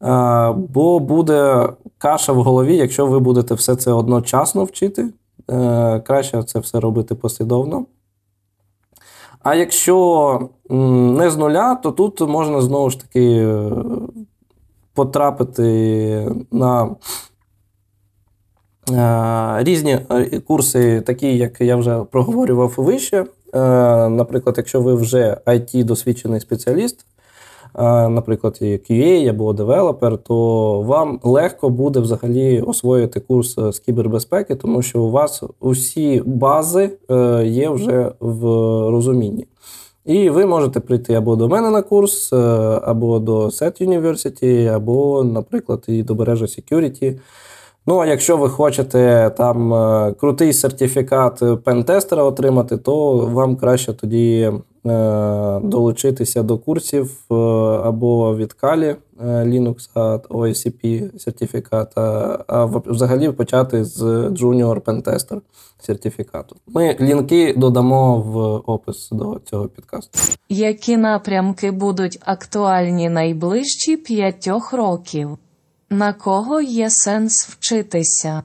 Е, 0.04 0.52
бо 0.52 1.00
буде 1.00 1.70
каша 1.98 2.34
в 2.34 2.44
голові, 2.44 2.76
якщо 2.76 3.06
ви 3.06 3.20
будете 3.20 3.54
все 3.54 3.76
це 3.76 3.92
одночасно 3.92 4.64
вчити. 4.64 5.10
Е, 5.52 6.00
краще 6.00 6.44
це 6.44 6.60
все 6.60 6.80
робити 6.80 7.16
послідовно. 7.16 7.86
А 9.44 9.56
якщо 9.56 10.50
не 10.70 11.30
з 11.30 11.38
нуля, 11.38 11.76
то 11.76 11.92
тут 11.92 12.22
можна 12.22 12.62
знову 12.62 12.90
ж 12.90 13.02
таки 13.02 13.58
потрапити 14.94 16.32
на 16.52 16.96
різні 19.64 20.00
курси, 20.48 21.02
такі, 21.02 21.38
як 21.38 21.62
я 21.62 21.76
вже 21.76 22.04
проговорював 22.04 22.74
вище. 22.78 23.26
Е, 23.54 23.60
наприклад, 24.10 24.56
якщо 24.58 24.82
ви 24.82 24.96
вже 24.96 25.38
it 25.46 25.84
досвідчений 25.84 26.40
спеціаліст, 26.40 27.06
е, 27.76 28.10
наприклад, 28.10 28.58
QA 28.62 29.30
або 29.30 29.54
девелопер, 29.54 30.18
то 30.18 30.36
вам 30.82 31.20
легко 31.24 31.70
буде 31.70 32.00
взагалі 32.00 32.62
освоїти 32.62 33.20
курс 33.20 33.56
з 33.72 33.80
кібербезпеки, 33.80 34.56
тому 34.56 34.82
що 34.82 35.02
у 35.02 35.12
вас 35.12 35.44
усі 35.60 36.24
бази 36.26 36.90
е, 37.12 37.46
є 37.46 37.70
вже 37.70 38.12
в 38.20 38.44
розумінні. 38.92 39.48
І 40.06 40.30
ви 40.30 40.46
можете 40.46 40.80
прийти 40.80 41.14
або 41.14 41.36
до 41.36 41.48
мене 41.48 41.70
на 41.72 41.82
курс, 41.82 42.34
або 42.84 43.20
до 43.20 43.46
SET 43.46 43.88
University, 43.88 44.66
або, 44.66 45.24
наприклад, 45.24 45.84
і 45.88 46.04
до 46.04 46.16
Бережа 46.16 46.46
Security. 46.46 47.20
Ну, 47.90 48.00
а 48.00 48.06
якщо 48.06 48.38
ви 48.38 48.50
хочете 48.50 49.32
там 49.38 49.74
е, 49.74 50.14
крутий 50.20 50.54
сертифікат 50.54 51.64
пентестера 51.64 52.24
отримати, 52.24 52.78
то 52.78 53.18
вам 53.18 53.56
краще 53.56 53.94
тоді 53.94 54.52
е, 54.86 55.60
долучитися 55.64 56.44
до 56.44 56.58
курсів 56.58 57.18
е, 57.32 57.36
або 57.84 58.36
від 58.36 58.56
Kali 58.62 58.96
Linux 59.24 59.90
OSCP 60.30 61.10
сертифікат, 61.20 61.98
а 62.48 62.66
взагалі 62.66 63.32
почати 63.32 63.86
з 63.86 64.02
Junior 64.28 64.82
Pentester 64.82 65.42
сертифікату. 65.80 66.56
Ми 66.68 66.98
лінки 67.02 67.54
додамо 67.58 68.22
в 68.22 68.38
опис 68.72 69.10
до 69.12 69.40
цього 69.46 69.68
підкасту. 69.68 70.20
Які 70.50 70.98
напрямки 70.98 71.72
будуть 71.72 72.20
актуальні 72.26 73.10
найближчі 73.10 73.98
п'ятьох 73.98 74.74
років? 74.74 75.38
На 75.90 76.14
кого 76.14 76.62
є 76.62 76.90
сенс 76.90 77.48
вчитися? 77.50 78.44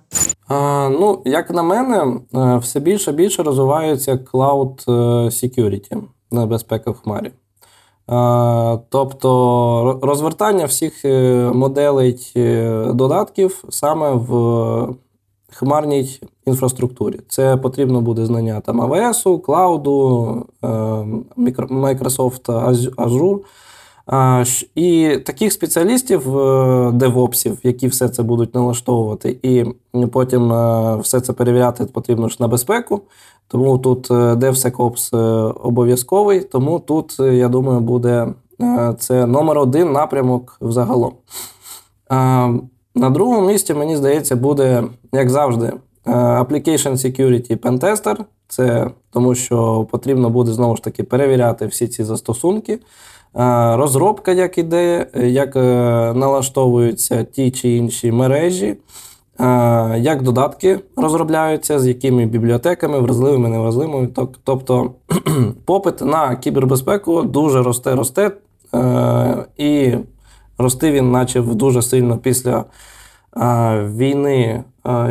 А, 0.48 0.88
Ну, 0.88 1.22
як 1.24 1.50
на 1.50 1.62
мене, 1.62 2.20
е, 2.34 2.56
все 2.56 2.80
більше 2.80 3.10
і 3.10 3.14
більше 3.14 3.42
розвивається 3.42 4.14
Cloud 4.32 4.84
е, 4.88 4.92
Security, 5.26 6.02
безпека 6.46 6.90
в 6.90 7.00
хмарі. 7.00 7.32
А, 8.06 8.78
Тобто 8.88 9.98
розвертання 10.02 10.64
всіх 10.64 11.04
е, 11.04 11.50
моделей 11.54 12.32
додатків 12.94 13.64
саме 13.68 14.12
в 14.12 14.94
хмарній 15.52 16.20
інфраструктурі. 16.46 17.20
Це 17.28 17.56
потрібно 17.56 18.00
буде 18.00 18.26
знання 18.26 18.60
там 18.60 18.80
АВС, 18.80 19.22
клауду, 19.22 20.46
Microsoft 21.70 22.44
Azure. 22.96 23.38
І 24.74 25.18
таких 25.26 25.52
спеціалістів, 25.52 26.38
е, 26.38 26.90
девопсів, 26.92 27.58
які 27.62 27.88
все 27.88 28.08
це 28.08 28.22
будуть 28.22 28.54
налаштовувати, 28.54 29.38
і 29.42 29.64
потім 30.06 30.52
е, 30.52 30.96
все 30.96 31.20
це 31.20 31.32
перевіряти 31.32 31.84
потрібно 31.84 32.28
ж 32.28 32.36
на 32.40 32.48
безпеку. 32.48 33.00
Тому 33.48 33.78
тут 33.78 34.10
е, 34.10 34.14
DevSecOps 34.14 35.16
обов'язковий, 35.62 36.40
тому 36.40 36.78
тут, 36.78 37.20
я 37.20 37.48
думаю, 37.48 37.80
буде 37.80 38.28
це 38.98 39.26
номер 39.26 39.58
один 39.58 39.92
напрямок 39.92 40.56
взагалом. 40.60 41.12
На 42.94 43.10
другому 43.10 43.46
місці, 43.48 43.74
мені 43.74 43.96
здається, 43.96 44.36
буде, 44.36 44.84
як 45.12 45.30
завжди, 45.30 45.72
Application 46.06 46.92
Security 46.92 47.56
Pentester. 47.56 48.16
Це 48.48 48.90
тому, 49.10 49.34
що 49.34 49.86
потрібно 49.90 50.30
буде 50.30 50.52
знову 50.52 50.76
ж 50.76 50.82
таки 50.82 51.02
перевіряти 51.02 51.66
всі 51.66 51.88
ці 51.88 52.04
застосунки. 52.04 52.78
Е, 53.36 53.76
розробка, 53.76 54.32
як 54.32 54.58
іде, 54.58 55.06
як 55.14 55.56
е, 55.56 55.60
налаштовуються 56.14 57.24
ті 57.24 57.50
чи 57.50 57.68
інші 57.68 58.12
мережі, 58.12 58.66
е, 58.66 58.76
як 59.98 60.22
додатки 60.22 60.80
розробляються, 60.96 61.78
з 61.78 61.86
якими 61.86 62.26
бібліотеками, 62.26 63.00
вразливими, 63.00 63.48
невразливими. 63.48 64.08
Тобто 64.44 64.90
попит 65.64 66.00
на 66.00 66.36
кібербезпеку 66.36 67.22
дуже 67.22 67.62
росте-росте, 67.62 68.30
і 69.56 69.94
рости 70.58 70.92
він 70.92 71.12
почав 71.12 71.54
дуже 71.54 71.82
сильно 71.82 72.18
після 72.18 72.64
війни, 73.96 74.64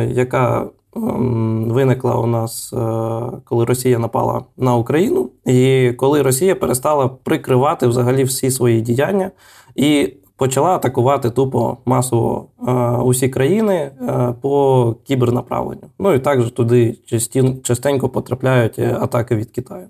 яка 0.08 0.66
виникла 0.94 2.16
у 2.16 2.26
нас, 2.26 2.72
е, 2.72 2.76
коли 3.44 3.64
Росія 3.64 3.98
напала 3.98 4.44
на 4.56 4.76
Україну, 4.76 5.30
і 5.46 5.92
коли 5.92 6.22
Росія 6.22 6.54
перестала 6.54 7.08
прикривати 7.08 7.86
взагалі 7.86 8.24
всі 8.24 8.50
свої 8.50 8.80
діяння 8.80 9.30
і 9.74 10.14
почала 10.36 10.68
атакувати 10.68 11.30
тупо 11.30 11.76
масово 11.84 12.46
е, 12.68 12.72
усі 12.96 13.28
країни 13.28 13.74
е, 13.74 14.34
по 14.40 14.94
кібернаправленню. 15.04 15.82
Ну 15.98 16.12
і 16.12 16.18
також 16.18 16.50
туди 16.50 16.98
частенько 17.62 18.08
потрапляють 18.08 18.78
атаки 18.78 19.36
від 19.36 19.50
Китаю. 19.50 19.86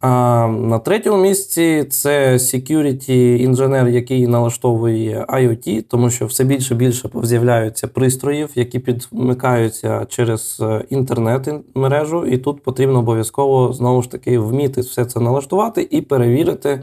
А 0.00 0.46
на 0.46 0.78
третьому 0.78 1.22
місці 1.22 1.84
це 1.90 2.32
security 2.34 3.36
інженер, 3.36 3.88
який 3.88 4.26
налаштовує 4.26 5.26
IoT, 5.28 5.82
тому 5.82 6.10
що 6.10 6.26
все 6.26 6.44
більше 6.44 6.74
більше 6.74 7.08
з'являються 7.22 7.88
пристроїв, 7.88 8.50
які 8.54 8.78
підмикаються 8.78 10.06
через 10.08 10.60
е, 10.62 10.84
інтернет-мережу, 10.90 12.26
і 12.26 12.38
тут 12.38 12.62
потрібно 12.62 12.98
обов'язково 12.98 13.72
знову 13.72 14.02
ж 14.02 14.10
таки 14.10 14.38
вміти 14.38 14.80
все 14.80 15.04
це 15.04 15.20
налаштувати 15.20 15.88
і 15.90 16.00
перевірити 16.00 16.82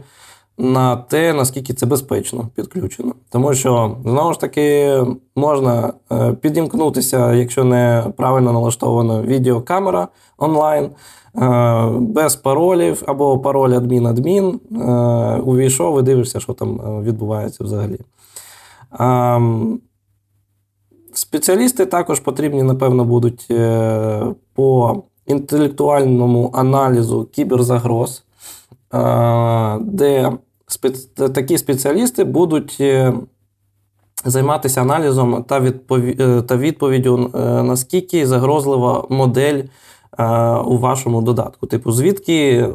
на 0.58 0.96
те, 0.96 1.32
наскільки 1.32 1.74
це 1.74 1.86
безпечно 1.86 2.48
підключено. 2.54 3.14
Тому 3.30 3.54
що 3.54 3.96
знову 4.04 4.32
ж 4.32 4.40
таки 4.40 4.98
можна 5.36 5.92
е, 6.12 6.32
підімкнутися, 6.32 7.34
якщо 7.34 7.64
не 7.64 8.04
правильно 8.16 8.52
налаштована 8.52 9.22
відеокамера 9.22 10.08
онлайн. 10.38 10.90
Е, 11.36 11.90
без 12.00 12.36
паролів 12.36 13.02
або 13.06 13.38
пароль 13.38 13.70
адмін-адмін, 13.70 14.60
е, 14.72 14.76
увійшов 15.44 16.00
і 16.00 16.02
дивишся, 16.02 16.40
що 16.40 16.52
там 16.52 17.02
відбувається 17.02 17.64
взагалі. 17.64 17.98
Спеціалісти 21.12 21.86
також 21.86 22.20
потрібні, 22.20 22.62
напевно, 22.62 23.04
будуть 23.04 23.46
по 24.54 25.02
інтелектуальному 25.26 26.50
аналізу 26.54 27.28
кіберзагроз, 27.32 28.24
де 29.80 30.32
такі 31.34 31.58
спеціалісти 31.58 32.24
будуть 32.24 32.82
займатися 34.24 34.80
аналізом 34.80 35.44
та 35.44 36.56
відповіддю, 36.56 37.30
наскільки 37.62 38.26
загрозлива 38.26 39.06
модель 39.10 39.62
Е, 40.18 40.24
у 40.54 40.78
вашому 40.78 41.22
додатку. 41.22 41.66
Типу, 41.66 41.92
звідки 41.92 42.50
е, 42.50 42.74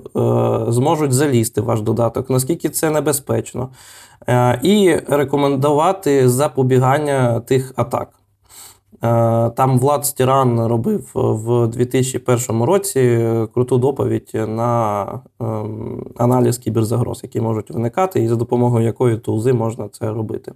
зможуть 0.68 1.14
залізти 1.14 1.62
ваш 1.62 1.82
додаток, 1.82 2.30
наскільки 2.30 2.70
це 2.70 2.90
небезпечно, 2.90 3.70
е, 4.28 4.60
і 4.64 4.96
рекомендувати 5.08 6.30
запобігання 6.30 7.40
тих 7.40 7.74
атак. 7.76 8.10
Там 9.56 9.80
Влад 9.80 10.06
Стіран 10.06 10.68
робив 10.68 11.12
в 11.14 11.68
2001 11.68 12.64
році 12.64 13.28
круту 13.54 13.78
доповідь 13.78 14.32
на 14.34 15.06
ем, 15.40 16.06
аналіз 16.18 16.58
кіберзагроз, 16.58 17.20
які 17.24 17.42
можуть 17.42 17.72
виникати, 17.72 18.24
і 18.24 18.28
за 18.28 18.36
допомогою 18.36 18.86
якої 18.86 19.18
тулзи 19.18 19.54
можна 19.54 19.88
це 19.90 20.12
робити. 20.12 20.52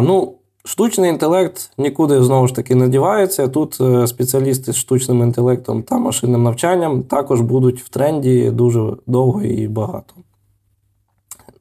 Ну, 0.00 0.34
Штучний 0.64 1.10
інтелект 1.10 1.72
нікуди 1.78 2.22
знову 2.22 2.46
ж 2.46 2.54
таки 2.54 2.74
не 2.74 2.88
дівається. 2.88 3.48
Тут 3.48 3.80
е, 3.80 4.06
спеціалісти 4.06 4.72
з 4.72 4.76
штучним 4.76 5.22
інтелектом 5.22 5.82
та 5.82 5.98
машинним 5.98 6.42
навчанням 6.42 7.02
також 7.02 7.40
будуть 7.40 7.82
в 7.82 7.88
тренді 7.88 8.50
дуже 8.50 8.96
довго 9.06 9.42
і 9.42 9.68
багато. 9.68 10.14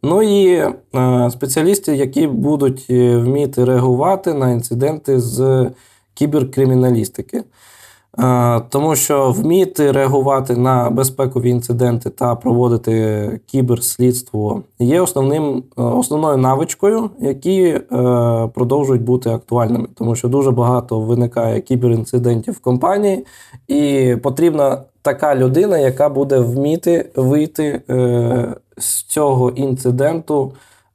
Ну 0.04 0.22
і 0.24 0.48
е, 0.96 1.30
спеціалісти, 1.32 1.96
які 1.96 2.28
будуть 2.28 2.86
е, 2.90 3.18
вміти 3.18 3.66
реагувати 3.66 4.34
на 4.34 4.52
інциденти 4.52 5.20
з 5.20 5.70
кіберкриміналістики. 6.14 7.44
Тому 8.70 8.96
що 8.96 9.32
вміти 9.32 9.92
реагувати 9.92 10.56
на 10.56 10.90
безпекові 10.90 11.50
інциденти 11.50 12.10
та 12.10 12.36
проводити 12.36 13.40
кіберслідство 13.46 14.64
є 14.80 15.02
основним 15.02 15.64
е, 15.78 15.82
основною 15.82 16.38
навичкою, 16.38 17.10
які 17.20 17.62
е, 17.64 17.82
продовжують 18.54 19.04
бути 19.04 19.30
актуальними, 19.30 19.88
тому 19.96 20.16
що 20.16 20.28
дуже 20.28 20.52
багато 20.52 21.00
виникає 21.00 21.62
кіберінцидентів 21.62 22.54
в 22.54 22.60
компанії, 22.60 23.26
і 23.68 24.16
потрібна 24.24 24.84
така 25.02 25.36
людина, 25.36 25.78
яка 25.78 26.10
буде 26.10 26.40
вміти 26.40 27.12
вийти 27.16 27.82
е, 27.90 28.56
з 28.78 29.04
цього 29.04 29.50
інциденту. 29.50 30.54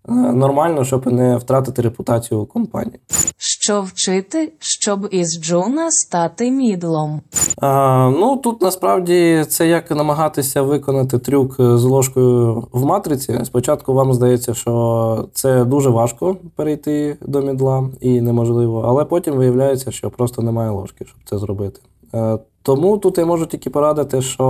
Нормально, 0.09 0.85
щоб 0.85 1.12
не 1.12 1.37
втратити 1.37 1.83
репутацію 1.83 2.47
компанії. 2.47 3.01
Що 3.37 3.83
вчити, 3.83 4.53
щоб 4.59 5.09
із 5.11 5.40
Джуна 5.43 5.90
стати 5.90 6.51
мідлом? 6.51 7.21
А, 7.61 8.11
Ну 8.11 8.37
тут 8.37 8.62
насправді 8.62 9.45
це 9.49 9.69
як 9.69 9.90
намагатися 9.90 10.62
виконати 10.62 11.19
трюк 11.19 11.55
з 11.59 11.85
ложкою 11.85 12.69
в 12.73 12.85
матриці. 12.85 13.40
Спочатку 13.45 13.95
вам 13.95 14.14
здається, 14.14 14.55
що 14.55 15.29
це 15.33 15.64
дуже 15.64 15.90
важко 15.90 16.37
перейти 16.57 17.17
до 17.21 17.40
мідла 17.43 17.88
і 18.01 18.21
неможливо, 18.21 18.85
але 18.87 19.05
потім 19.05 19.35
виявляється, 19.35 19.90
що 19.90 20.11
просто 20.11 20.43
немає 20.43 20.71
ложки, 20.71 21.05
щоб 21.05 21.19
це 21.25 21.38
зробити. 21.38 21.81
Тому 22.64 22.98
тут 22.98 23.18
я 23.18 23.27
можу 23.27 23.46
тільки 23.46 23.70
порадити, 23.70 24.22
що 24.22 24.44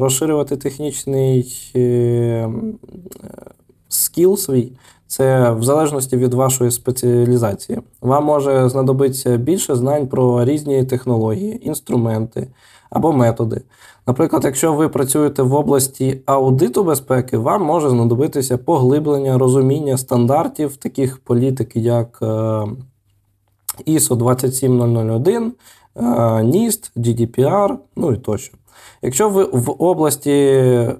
розширювати 0.00 0.56
технічний 0.56 1.56
е, 1.76 2.48
скіл 3.88 4.36
свій. 4.36 4.72
Це 5.06 5.50
в 5.50 5.62
залежності 5.62 6.16
від 6.16 6.34
вашої 6.34 6.70
спеціалізації. 6.70 7.78
Вам 8.00 8.24
може 8.24 8.68
знадобитися 8.68 9.36
більше 9.36 9.74
знань 9.74 10.06
про 10.06 10.44
різні 10.44 10.84
технології, 10.84 11.66
інструменти 11.66 12.48
або 12.90 13.12
методи. 13.12 13.62
Наприклад, 14.06 14.44
якщо 14.44 14.72
ви 14.72 14.88
працюєте 14.88 15.42
в 15.42 15.54
області 15.54 16.20
аудиту 16.26 16.84
безпеки, 16.84 17.38
вам 17.38 17.62
може 17.62 17.90
знадобитися 17.90 18.58
поглиблення 18.58 19.38
розуміння 19.38 19.98
стандартів 19.98 20.76
таких 20.76 21.18
політик, 21.18 21.76
як 21.76 22.22
ISO 23.86 24.16
27001, 24.16 25.52
NIST, 25.96 26.90
GDPR, 26.96 27.76
ну 27.96 28.12
і 28.12 28.16
тощо. 28.16 28.56
Якщо 29.02 29.28
ви 29.28 29.44
в 29.44 29.82
області 29.82 30.30
е, 30.30 30.96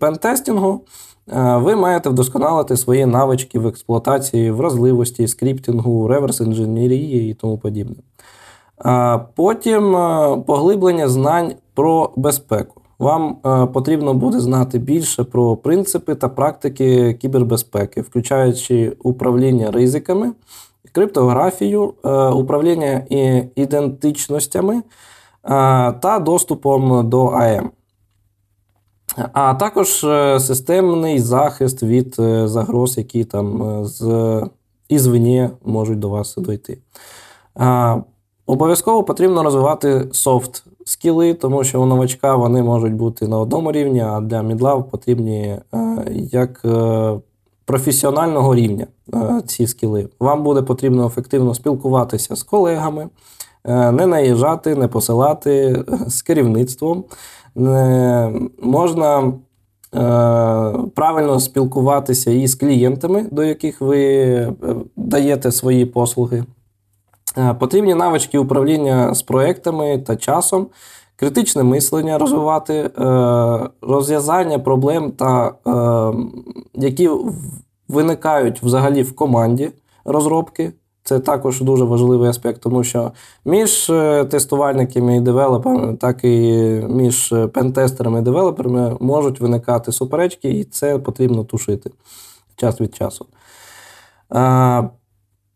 пентестінгу, 0.00 0.84
Е, 1.32 1.56
ви 1.56 1.76
маєте 1.76 2.10
вдосконалити 2.10 2.76
свої 2.76 3.06
навички 3.06 3.58
в 3.58 3.66
експлуатації, 3.66 4.50
вразливості, 4.50 5.28
скриптингу, 5.28 6.08
реверс 6.08 6.40
інженерії 6.40 7.30
і 7.30 7.34
тому 7.34 7.58
подібне. 7.58 7.96
Е, 8.86 9.20
потім 9.34 9.96
е, 9.96 10.36
поглиблення 10.46 11.08
знань 11.08 11.52
про 11.74 12.12
безпеку. 12.16 12.80
Вам 12.98 13.36
потрібно 13.72 14.14
буде 14.14 14.40
знати 14.40 14.78
більше 14.78 15.24
про 15.24 15.56
принципи 15.56 16.14
та 16.14 16.28
практики 16.28 17.14
кібербезпеки, 17.14 18.00
включаючи 18.00 18.96
управління 19.02 19.70
ризиками, 19.70 20.32
криптографію, 20.92 21.94
управління 22.34 23.04
ідентичностями 23.54 24.82
та 26.00 26.22
доступом 26.24 27.08
до 27.08 27.26
АМ 27.26 27.70
а 29.32 29.54
також 29.54 30.04
е, 30.04 30.40
системний 30.40 31.18
захист 31.18 31.82
від 31.82 32.16
е, 32.18 32.48
загроз, 32.48 32.98
які 32.98 33.24
там 33.24 33.62
е, 33.62 33.84
з 33.84 34.42
ізвині 34.88 35.50
можуть 35.64 35.98
до 35.98 36.08
вас 36.08 36.34
дойти. 36.36 36.78
Обов'язково 38.46 39.04
потрібно 39.04 39.42
розвивати 39.42 40.08
софт 40.12 40.64
скіли, 40.84 41.34
тому 41.34 41.64
що 41.64 41.82
у 41.82 41.86
новачка 41.86 42.36
вони 42.36 42.62
можуть 42.62 42.94
бути 42.94 43.28
на 43.28 43.38
одному 43.38 43.72
рівні, 43.72 44.00
а 44.00 44.20
для 44.20 44.42
мідла 44.42 44.80
потрібні 44.80 45.58
як 46.12 46.66
професіонального 47.70 48.54
рівня 48.54 48.86
ці 49.46 49.66
скіли. 49.66 50.08
Вам 50.20 50.42
буде 50.42 50.62
потрібно 50.62 51.06
ефективно 51.06 51.54
спілкуватися 51.54 52.36
з 52.36 52.42
колегами, 52.42 53.08
не 53.64 54.06
наїжджати, 54.06 54.74
не 54.74 54.88
посилати 54.88 55.84
з 56.06 56.22
керівництвом. 56.22 57.04
Е, 57.56 58.32
можна 58.62 59.18
е, 59.18 59.32
правильно 60.94 61.40
спілкуватися 61.40 62.30
і 62.30 62.46
з 62.46 62.54
клієнтами, 62.54 63.26
до 63.30 63.44
яких 63.44 63.80
ви 63.80 64.04
е, 64.04 64.52
даєте 64.96 65.52
свої 65.52 65.86
послуги. 65.86 66.44
Потрібні 67.58 67.94
навички 67.94 68.38
управління 68.38 69.14
з 69.14 69.22
проектами 69.22 69.98
та 69.98 70.16
часом, 70.16 70.66
критичне 71.20 71.62
мислення 71.62 72.18
розвивати, 72.18 72.90
розв'язання 73.82 74.58
проблем, 74.58 75.10
та, 75.10 75.54
які 76.74 77.10
виникають 77.88 78.62
взагалі 78.62 79.02
в 79.02 79.16
команді 79.16 79.70
розробки. 80.04 80.72
Це 81.04 81.18
також 81.18 81.60
дуже 81.60 81.84
важливий 81.84 82.30
аспект, 82.30 82.60
тому 82.60 82.84
що 82.84 83.12
між 83.44 83.90
е, 83.90 84.24
тестувальниками 84.24 85.16
і 85.16 85.20
девелоперами, 85.20 85.96
так 85.96 86.24
і 86.24 86.38
між 86.88 87.34
пентестерами 87.52 88.18
і 88.18 88.22
девелоперами 88.22 88.96
можуть 89.00 89.40
виникати 89.40 89.92
суперечки, 89.92 90.50
і 90.50 90.64
це 90.64 90.98
потрібно 90.98 91.44
тушити 91.44 91.90
час 92.56 92.80
від 92.80 92.94
часу. 92.94 93.26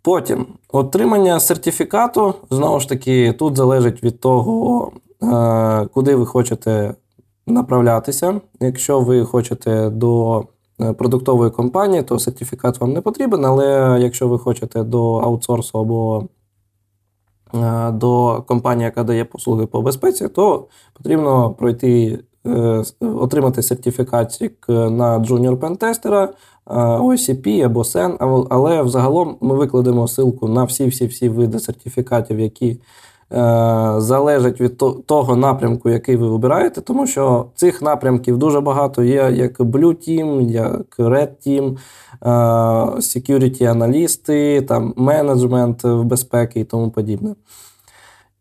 Потім 0.03 0.47
отримання 0.73 1.41
сертифікату, 1.41 2.35
знову 2.51 2.81
ж 2.81 2.89
таки, 2.89 3.33
тут 3.33 3.57
залежить 3.57 4.03
від 4.03 4.21
того, 4.21 4.93
е, 4.97 4.99
куди 5.95 6.15
ви 6.15 6.27
хочете 6.27 6.95
направлятися. 7.47 8.41
Якщо 8.61 9.01
ви 9.01 9.25
хочете 9.25 9.91
до 9.91 10.45
Е, 10.81 10.93
продуктової 10.93 11.51
компанії, 11.51 12.03
то 12.03 12.19
сертифікат 12.19 12.81
вам 12.81 12.93
не 12.93 13.01
потрібен, 13.01 13.45
але 13.45 13.99
якщо 14.01 14.29
ви 14.29 14.39
хочете 14.39 14.83
до 14.83 15.15
аутсорсу 15.15 15.79
або 15.79 16.25
е, 17.55 17.91
до 17.91 18.43
компанії, 18.47 18.85
яка 18.85 19.05
дає 19.05 19.25
послуги 19.25 19.67
по 19.67 19.83
безпеці, 19.83 20.29
то 20.29 20.67
потрібно 20.93 21.51
пройти, 21.51 22.19
е, 22.47 22.83
отримати 23.01 23.63
сертифікатик 23.63 24.69
на 24.69 25.19
Junior 25.19 25.57
Pentester, 25.59 26.29
OCP 27.01 27.63
або 27.63 27.83
SEN, 27.83 28.47
але 28.51 28.83
взагалом 28.83 29.37
ми 29.41 29.55
викладемо 29.55 30.03
ссылку 30.03 30.49
на 30.49 30.65
всі-всі-всі 30.65 31.29
види 31.29 31.59
сертифікатів, 31.59 32.41
які 32.41 32.71
Е, 32.71 32.79
залежить 33.99 34.61
від 34.61 34.83
того 35.07 35.37
напрямку, 35.37 35.91
який 35.91 36.17
ви 36.17 36.29
вибираєте, 36.29 36.81
тому 36.81 37.07
що 37.07 37.47
цих 37.55 37.83
напрямків 37.83 38.39
дуже 38.39 38.61
багато 38.61 39.03
є 39.03 39.31
як 39.35 39.61
Blue 39.61 40.09
Team, 40.09 40.41
як 40.51 40.99
Red 40.99 41.29
Team, 41.47 41.77
е, 42.23 42.29
security 43.01 43.65
аналісти, 43.65 44.63
там 44.63 44.95
менеджмент 44.97 45.87
безпеки 45.87 46.61
і 46.61 46.65
тому 46.65 46.91
подібне. 46.91 47.35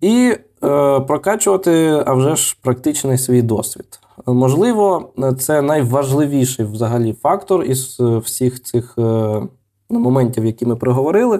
І 0.01 0.35
е, 0.63 0.99
прокачувати 0.99 2.03
а 2.05 2.13
вже 2.13 2.35
ж 2.35 2.57
практичний 2.61 3.17
свій 3.17 3.41
досвід. 3.41 3.99
Можливо, 4.27 5.09
це 5.39 5.61
найважливіший 5.61 6.65
взагалі 6.65 7.15
фактор 7.21 7.63
із 7.63 7.99
всіх 7.99 8.63
цих 8.63 8.97
моментів, 9.89 10.45
які 10.45 10.65
ми 10.65 10.75
проговорили. 10.75 11.39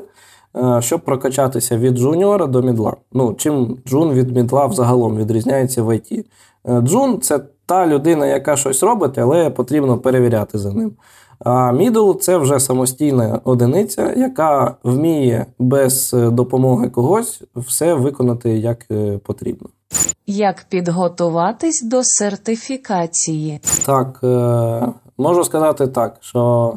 Е, 0.58 0.82
щоб 0.82 1.02
прокачатися 1.02 1.78
від 1.78 1.96
джуніора 1.96 2.48
до 2.48 2.62
мідла. 2.62 2.96
Ну, 3.13 3.34
Чим 3.34 3.78
джун 3.88 4.12
від 4.12 4.36
мідла 4.36 4.66
загалом 4.66 5.18
відрізняється 5.18 5.84
в 5.84 5.96
ІТ? 5.96 6.12
Е, 6.66 6.82
джун 6.82 7.22
це 7.22 7.39
та 7.66 7.88
людина, 7.88 8.26
яка 8.26 8.56
щось 8.56 8.84
робить, 8.84 9.18
але 9.18 9.50
потрібно 9.50 9.98
перевіряти 9.98 10.58
за 10.58 10.74
ним. 10.74 10.92
А 11.39 11.72
мідл 11.72 12.12
це 12.12 12.38
вже 12.38 12.60
самостійна 12.60 13.39
одиниця, 13.44 14.13
яка 14.18 14.76
вміє 14.84 15.46
без 15.60 16.12
допомоги 16.13 16.89
когось 16.89 17.44
все 17.56 17.94
виконати 17.94 18.58
як 18.58 18.86
е, 18.92 19.18
потрібно. 19.18 19.70
Як 20.28 20.66
підготуватись 20.70 21.84
до 21.84 22.04
сертифікації? 22.04 23.60
Так, 23.86 24.20
можу 25.18 25.44
сказати 25.44 25.88
так, 25.88 26.18
що 26.22 26.74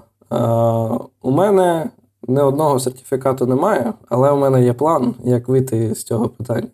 у 1.23 1.31
мене 1.31 1.91
не 2.29 2.43
одного 2.43 2.81
сертифікату 2.81 3.47
немає, 3.47 3.93
але 4.09 4.31
у 4.31 4.37
мене 4.37 4.65
є 4.65 4.73
план, 4.73 5.15
як 5.25 5.49
вийти 5.49 5.95
з 5.95 6.05
цього 6.05 6.29
питання. 6.29 6.69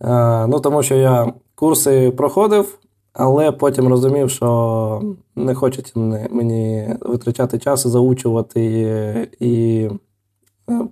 Е, 0.00 0.46
ну, 0.46 0.60
Тому 0.60 0.82
що 0.82 0.94
я 0.94 1.32
курси 1.54 2.10
проходив, 2.10 2.78
але 3.12 3.52
потім 3.52 3.88
розумів, 3.88 4.30
що 4.30 5.02
не 5.36 5.54
хочеться 5.54 5.92
мені 6.30 6.88
витрачати 7.00 7.58
час, 7.58 7.86
заучувати 7.86 9.28
і 9.40 9.88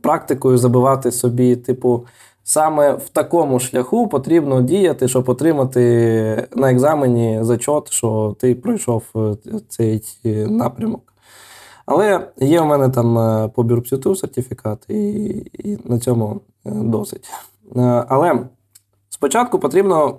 практикою 0.02 0.58
забивати 0.58 1.12
собі, 1.12 1.56
типу, 1.56 2.06
саме 2.44 2.92
в 2.92 3.08
такому 3.08 3.60
шляху 3.60 4.08
потрібно 4.08 4.62
діяти, 4.62 5.08
щоб 5.08 5.28
отримати 5.28 6.48
на 6.56 6.72
екзамені 6.72 7.38
зачот, 7.42 7.92
що 7.92 8.36
ти 8.40 8.54
пройшов 8.54 9.02
цей 9.68 10.02
напрямок. 10.46 11.11
Але 11.86 12.28
є 12.40 12.60
в 12.60 12.66
мене 12.66 12.88
там 12.88 13.18
е, 13.18 13.48
по 13.48 13.62
бюрпсюту 13.62 14.16
сертифікат, 14.16 14.86
і, 14.88 14.94
і 15.52 15.78
на 15.84 15.98
цьому 15.98 16.40
е, 16.66 16.70
досить. 16.70 17.30
Е, 17.76 18.04
але 18.08 18.46
спочатку 19.08 19.58
потрібно 19.58 20.18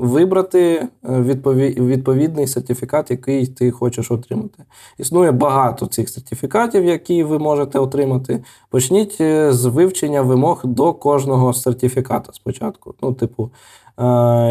вибрати 0.00 0.88
відповідний 1.02 2.46
сертифікат, 2.46 3.10
який 3.10 3.46
ти 3.46 3.70
хочеш 3.70 4.10
отримати. 4.10 4.64
Існує 4.98 5.32
багато 5.32 5.86
цих 5.86 6.08
сертифікатів, 6.08 6.84
які 6.84 7.24
ви 7.24 7.38
можете 7.38 7.78
отримати. 7.78 8.44
Почніть 8.70 9.16
з 9.50 9.64
вивчення 9.64 10.22
вимог 10.22 10.60
до 10.64 10.92
кожного 10.92 11.52
сертифіката 11.52 12.32
спочатку. 12.32 12.94
Ну, 13.02 13.12
типу, 13.12 13.50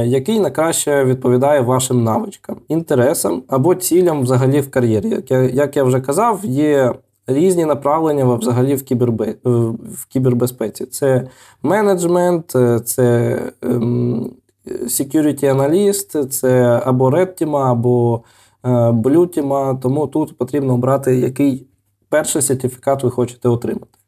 який 0.06 0.40
найкраще 0.40 1.06
відповідає 1.06 1.62
вашим 1.62 2.04
навичкам, 2.04 2.58
інтересам 2.68 3.44
або 3.48 3.76
цілям 3.76 4.22
взагалі 4.22 4.62
в 4.62 4.72
кар'єрі. 4.72 5.10
Як 5.10 5.32
я, 5.32 5.42
як 5.42 5.78
я 5.78 5.84
вже 5.84 6.02
казав, 6.02 6.40
є 6.44 6.94
різні 7.28 7.66
направлення 7.66 8.36
взагалі 8.36 8.76
в 8.76 8.84
кібербе, 8.84 9.36
в 9.44 10.06
кібербезпеці. 10.10 10.86
Це 10.86 11.28
менеджмент, 11.64 12.56
е, 12.56 12.80
це 12.80 13.40
ем, 13.62 14.32
security 14.68 15.44
analyst, 15.44 16.26
це 16.26 16.82
або 16.86 17.10
Team, 17.10 17.58
або 17.58 18.24
е, 18.64 18.70
Blue 18.70 19.38
Team, 19.38 19.80
Тому 19.80 20.08
тут 20.08 20.38
потрібно 20.38 20.74
обрати, 20.74 21.16
який 21.16 21.68
перший 22.10 22.42
сертифікат 22.42 23.04
ви 23.04 23.12
хочете 23.12 23.50
отримати. 23.50 24.03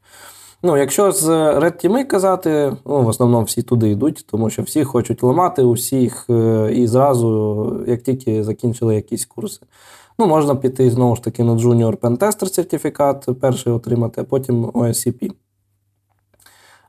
Ну, 0.66 0.78
якщо 0.78 1.12
з 1.12 1.30
Red 1.30 1.86
Team 1.86 2.06
казати, 2.06 2.78
ну, 2.86 3.02
в 3.02 3.08
основному 3.08 3.46
всі 3.46 3.62
туди 3.62 3.90
йдуть, 3.90 4.26
тому 4.32 4.50
що 4.50 4.62
всі 4.62 4.84
хочуть 4.84 5.24
ламати 5.24 5.64
усіх 5.64 6.26
е, 6.30 6.72
і 6.74 6.88
зразу, 6.88 7.84
як 7.88 8.02
тільки 8.02 8.44
закінчили 8.44 8.96
якісь 8.96 9.26
курси. 9.26 9.62
Ну, 10.20 10.28
можна 10.28 10.56
піти 10.56 10.92
знову 10.92 11.16
ж 11.16 11.24
таки 11.24 11.44
на 11.44 11.52
Junior 11.54 11.98
Pentester 11.98 12.54
сертифікат, 12.54 13.28
перший 13.42 13.74
отримати, 13.74 14.22
а 14.22 14.24
потім 14.24 14.66
OSCP. 14.66 15.32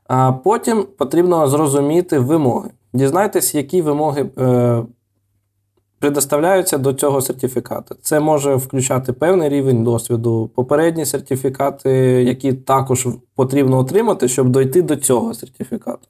А 0.07 0.31
потім 0.31 0.87
потрібно 0.97 1.47
зрозуміти 1.47 2.19
вимоги. 2.19 2.69
Дізнайтесь, 2.93 3.55
які 3.55 3.81
вимоги 3.81 4.29
е, 4.37 4.83
предоставляються 5.99 6.77
до 6.77 6.93
цього 6.93 7.21
сертифікату. 7.21 7.95
Це 8.01 8.19
може 8.19 8.55
включати 8.55 9.13
певний 9.13 9.49
рівень 9.49 9.83
досвіду, 9.83 10.49
попередні 10.55 11.05
сертифікати, 11.05 11.89
які 12.23 12.53
також 12.53 13.07
потрібно 13.35 13.77
отримати, 13.77 14.27
щоб 14.27 14.49
дойти 14.49 14.81
до 14.81 14.95
цього 14.95 15.33
сертифікату. 15.33 16.07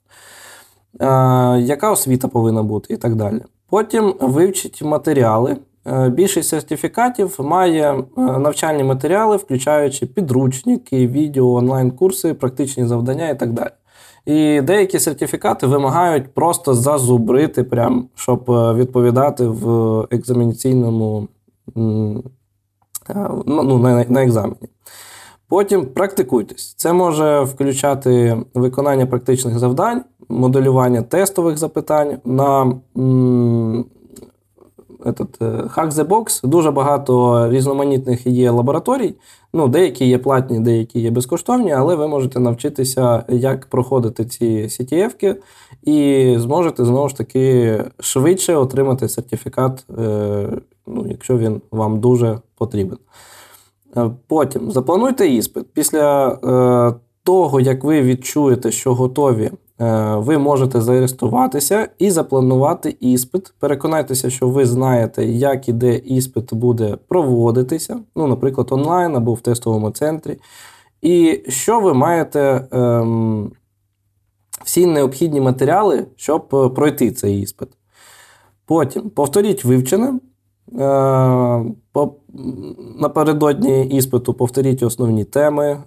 Яка 1.59 1.91
освіта 1.91 2.27
повинна 2.27 2.63
бути 2.63 2.93
і 2.93 2.97
так 2.97 3.15
далі. 3.15 3.41
Потім 3.69 4.15
вивчіть 4.19 4.81
матеріали. 4.81 5.57
Е, 5.87 6.09
більшість 6.09 6.49
сертифікатів 6.49 7.35
має 7.39 7.93
е, 7.93 8.03
навчальні 8.17 8.83
матеріали, 8.83 9.37
включаючи 9.37 10.05
підручники, 10.05 11.07
відео, 11.07 11.53
онлайн-курси, 11.53 12.33
практичні 12.33 12.85
завдання 12.85 13.29
і 13.29 13.39
так 13.39 13.53
далі. 13.53 13.69
І 14.27 14.61
деякі 14.61 14.99
сертифікати 14.99 15.67
вимагають 15.67 16.33
просто 16.33 16.73
зазубрити, 16.73 17.63
прям, 17.63 18.07
щоб 18.15 18.51
е, 18.51 18.73
відповідати 18.73 19.47
в 19.47 20.01
екзаменаційному 20.11 21.27
е, 21.67 23.29
ну, 23.45 23.77
на, 23.77 24.05
на 24.09 24.23
екзамені. 24.23 24.69
Потім 25.49 25.85
практикуйтесь. 25.85 26.73
Це 26.77 26.93
може 26.93 27.41
включати 27.41 28.37
виконання 28.53 29.05
практичних 29.05 29.59
завдань, 29.59 30.03
моделювання 30.29 31.01
тестових 31.01 31.57
запитань 31.57 32.17
на 32.25 32.73
этот, 35.05 35.37
е, 35.41 35.45
Hack 35.45 35.91
the 35.91 36.07
Box. 36.07 36.47
Дуже 36.47 36.71
багато 36.71 37.43
різноманітних 37.49 38.27
є 38.27 38.51
лабораторій. 38.51 39.15
Ну, 39.57 39.67
Деякі 39.67 40.05
є 40.05 40.17
платні, 40.17 40.59
деякі 40.59 40.99
є 40.99 41.11
безкоштовні, 41.11 41.71
але 41.71 41.95
ви 41.95 42.07
можете 42.07 42.39
навчитися, 42.39 43.23
як 43.29 43.65
проходити 43.65 44.25
ці 44.25 44.45
CTF-ки, 44.45 45.35
і 45.83 46.35
зможете 46.39 46.85
знову 46.85 47.09
ж 47.09 47.17
таки 47.17 47.77
швидше 47.99 48.55
отримати 48.55 49.09
сертифікат, 49.09 49.85
е, 49.99 50.47
ну, 50.87 51.05
якщо 51.09 51.37
він 51.37 51.61
вам 51.71 51.99
дуже 51.99 52.39
потрібен. 52.57 52.97
Е, 53.97 54.11
потім 54.27 54.71
заплануйте 54.71 55.27
іспит. 55.27 55.65
Після 55.73 56.31
того, 57.23 57.59
як 57.59 57.83
ви 57.83 58.01
відчуєте, 58.01 58.71
що 58.71 58.93
готові 58.93 59.51
Е, 59.51 59.66
ви 60.17 60.37
можете 60.37 60.81
зареєструватися 60.81 61.89
і 61.99 62.11
запланувати 62.11 62.97
іспит. 62.99 63.53
Переконайтеся, 63.59 64.29
що 64.29 64.49
ви 64.49 64.65
знаєте, 64.65 65.25
як 65.25 65.69
і 65.69 65.73
де 65.73 65.95
іспит 65.95 66.53
буде 66.53 66.97
проводитися, 67.07 67.99
ну, 68.15 68.27
наприклад, 68.27 68.67
онлайн 68.71 69.15
або 69.15 69.33
в 69.33 69.41
тестовому 69.41 69.91
центрі. 69.91 70.37
І 71.01 71.43
що 71.47 71.79
ви 71.79 71.93
маєте 71.93 72.67
ем, 72.71 73.51
всі 74.63 74.85
необхідні 74.85 75.41
матеріали, 75.41 76.05
щоб 76.15 76.55
е, 76.55 76.69
пройти 76.69 77.11
цей 77.11 77.41
іспит. 77.41 77.69
Потім 78.65 79.09
повторіть 79.09 79.65
вивчене. 79.65 80.19
Е, 80.75 81.65
напередодні 82.99 83.85
іспиту 83.85 84.33
повторіть 84.33 84.83
основні 84.83 85.23
теми, 85.23 85.65
е, 85.65 85.79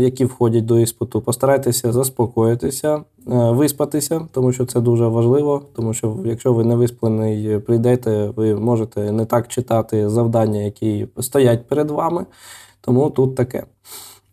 які 0.00 0.24
входять 0.24 0.64
до 0.64 0.78
іспиту. 0.78 1.20
Постарайтеся 1.20 1.92
заспокоїтися, 1.92 2.94
е, 2.96 3.02
виспатися, 3.50 4.28
тому 4.32 4.52
що 4.52 4.66
це 4.66 4.80
дуже 4.80 5.06
важливо. 5.06 5.62
Тому 5.76 5.94
що, 5.94 6.16
якщо 6.24 6.52
ви 6.52 6.64
не 6.64 6.76
висплений 6.76 7.58
прийдете, 7.58 8.32
ви 8.36 8.54
можете 8.54 9.12
не 9.12 9.24
так 9.24 9.48
читати 9.48 10.08
завдання, 10.08 10.60
які 10.60 11.06
стоять 11.20 11.66
перед 11.68 11.90
вами. 11.90 12.26
Тому 12.80 13.10
тут 13.10 13.34
таке. 13.34 13.64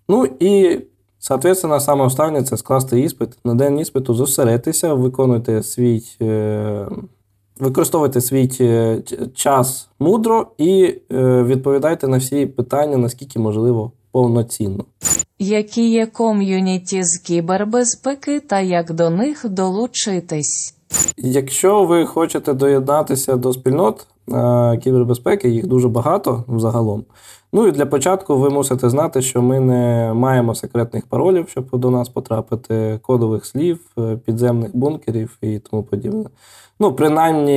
Ну 0.10 0.26
і, 0.40 0.80
соответственно, 1.20 1.80
саме 1.80 2.06
останнє 2.06 2.44
це 2.44 2.58
скласти 2.58 3.00
іспит. 3.00 3.30
На 3.46 3.56
день 3.56 3.80
іспиту 3.80 4.14
зосередьтеся, 4.14 4.94
виконуйте 4.94 5.64
свій. 5.64 6.04
Використовуйте 7.62 8.22
свій 8.22 8.50
е, 8.62 9.02
час 9.36 9.90
мудро 10.00 10.48
і 10.58 10.96
е, 11.12 11.44
відповідайте 11.44 12.08
на 12.08 12.18
всі 12.18 12.46
питання, 12.46 12.98
наскільки 12.98 13.40
можливо, 13.40 13.92
повноцінно. 14.12 14.86
Які 15.40 15.90
є 15.90 16.06
ком'юніті 16.06 17.04
з 17.04 17.18
кібербезпеки 17.18 18.40
та 18.40 18.60
як 18.60 18.94
до 18.94 19.10
них 19.10 19.46
долучитись? 19.50 20.76
Якщо 21.18 21.86
ви 21.86 22.06
хочете 22.06 22.54
доєднатися 22.54 23.36
до 23.36 23.54
спільнот 23.54 24.08
е, 24.32 24.78
кібербезпеки, 24.78 25.50
їх 25.50 25.68
дуже 25.68 25.88
багато 25.88 26.44
взагалом. 26.48 27.06
Ну 27.54 27.68
і 27.68 27.72
для 27.72 27.86
початку 27.86 28.38
ви 28.38 28.50
мусите 28.50 28.90
знати, 28.90 29.22
що 29.22 29.42
ми 29.42 29.60
не 29.60 30.14
маємо 30.14 30.56
секретних 30.56 31.06
паролів, 31.06 31.50
щоб 31.50 31.70
до 31.74 31.90
нас 31.90 32.10
потрапити, 32.10 33.00
кодових 33.02 33.46
слів, 33.46 33.80
підземних 34.26 34.76
бункерів 34.76 35.38
і 35.42 35.60
тому 35.60 35.84
подібне. 35.84 36.26
Ну, 36.82 36.94
принаймні, 36.94 37.54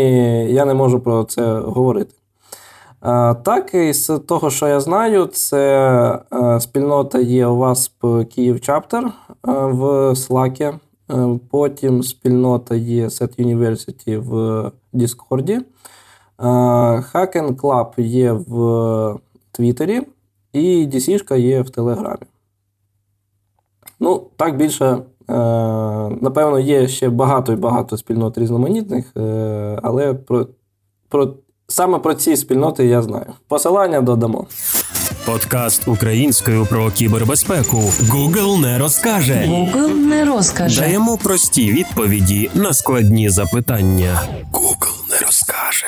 я 0.53 0.65
не 0.65 0.75
можу 0.75 1.01
про 1.01 1.25
це 1.25 1.59
говорити. 1.59 2.15
Так, 3.45 3.75
із 3.75 4.07
того, 4.07 4.51
що 4.51 4.69
я 4.69 4.81
знаю, 4.81 5.27
це 5.27 6.21
е, 6.33 6.61
спільнота 6.61 7.19
є 7.19 7.47
у 7.47 7.57
вас 7.57 7.93
Київ 8.35 8.61
Чаптер 8.61 9.13
в 9.43 9.83
Slack. 10.11 10.63
Е, 10.63 10.79
потім 11.51 12.03
спільнота 12.03 12.75
є 12.75 13.07
Set 13.07 13.45
University 13.45 14.19
в 14.19 14.33
Discord. 14.95 15.61
Hacken 16.39 17.57
Club 17.57 18.01
є 18.01 18.33
в 18.33 19.19
Твіттері, 19.53 20.03
і 20.53 20.87
DC 20.87 21.37
є 21.37 21.63
в 21.63 21.71
Телеграмі. 21.71 22.27
Ну, 24.01 24.27
так 24.37 24.57
більше 24.57 24.85
Е, 24.87 25.14
напевно, 26.21 26.59
є 26.59 26.89
ще 26.89 27.09
багато 27.09 27.53
і 27.53 27.57
багато 27.57 27.97
спільнот 27.97 28.39
різноманітних, 28.39 29.13
е, 29.17 29.79
але 29.83 30.15
про, 30.15 30.47
про, 31.09 31.35
саме 31.69 31.99
про 31.99 32.15
ці 32.15 32.37
спільноти 32.37 32.87
я 32.87 33.03
знаю. 33.03 33.27
Посилання 33.49 34.01
додамо. 34.01 34.47
Подкаст 35.27 35.89
українською 35.89 36.67
про 36.67 36.91
кібербезпеку. 36.91 37.77
Google 37.77 38.61
не 38.61 38.79
розкаже. 38.79 39.35
Google 39.49 39.95
не 39.95 40.25
розкаже. 40.25 40.81
Даємо 40.81 41.19
прості 41.19 41.73
відповіді 41.73 42.51
на 42.55 42.73
складні 42.73 43.31
запитання. 43.31 44.21
Google 44.53 45.11
не 45.11 45.27
розкаже. 45.27 45.87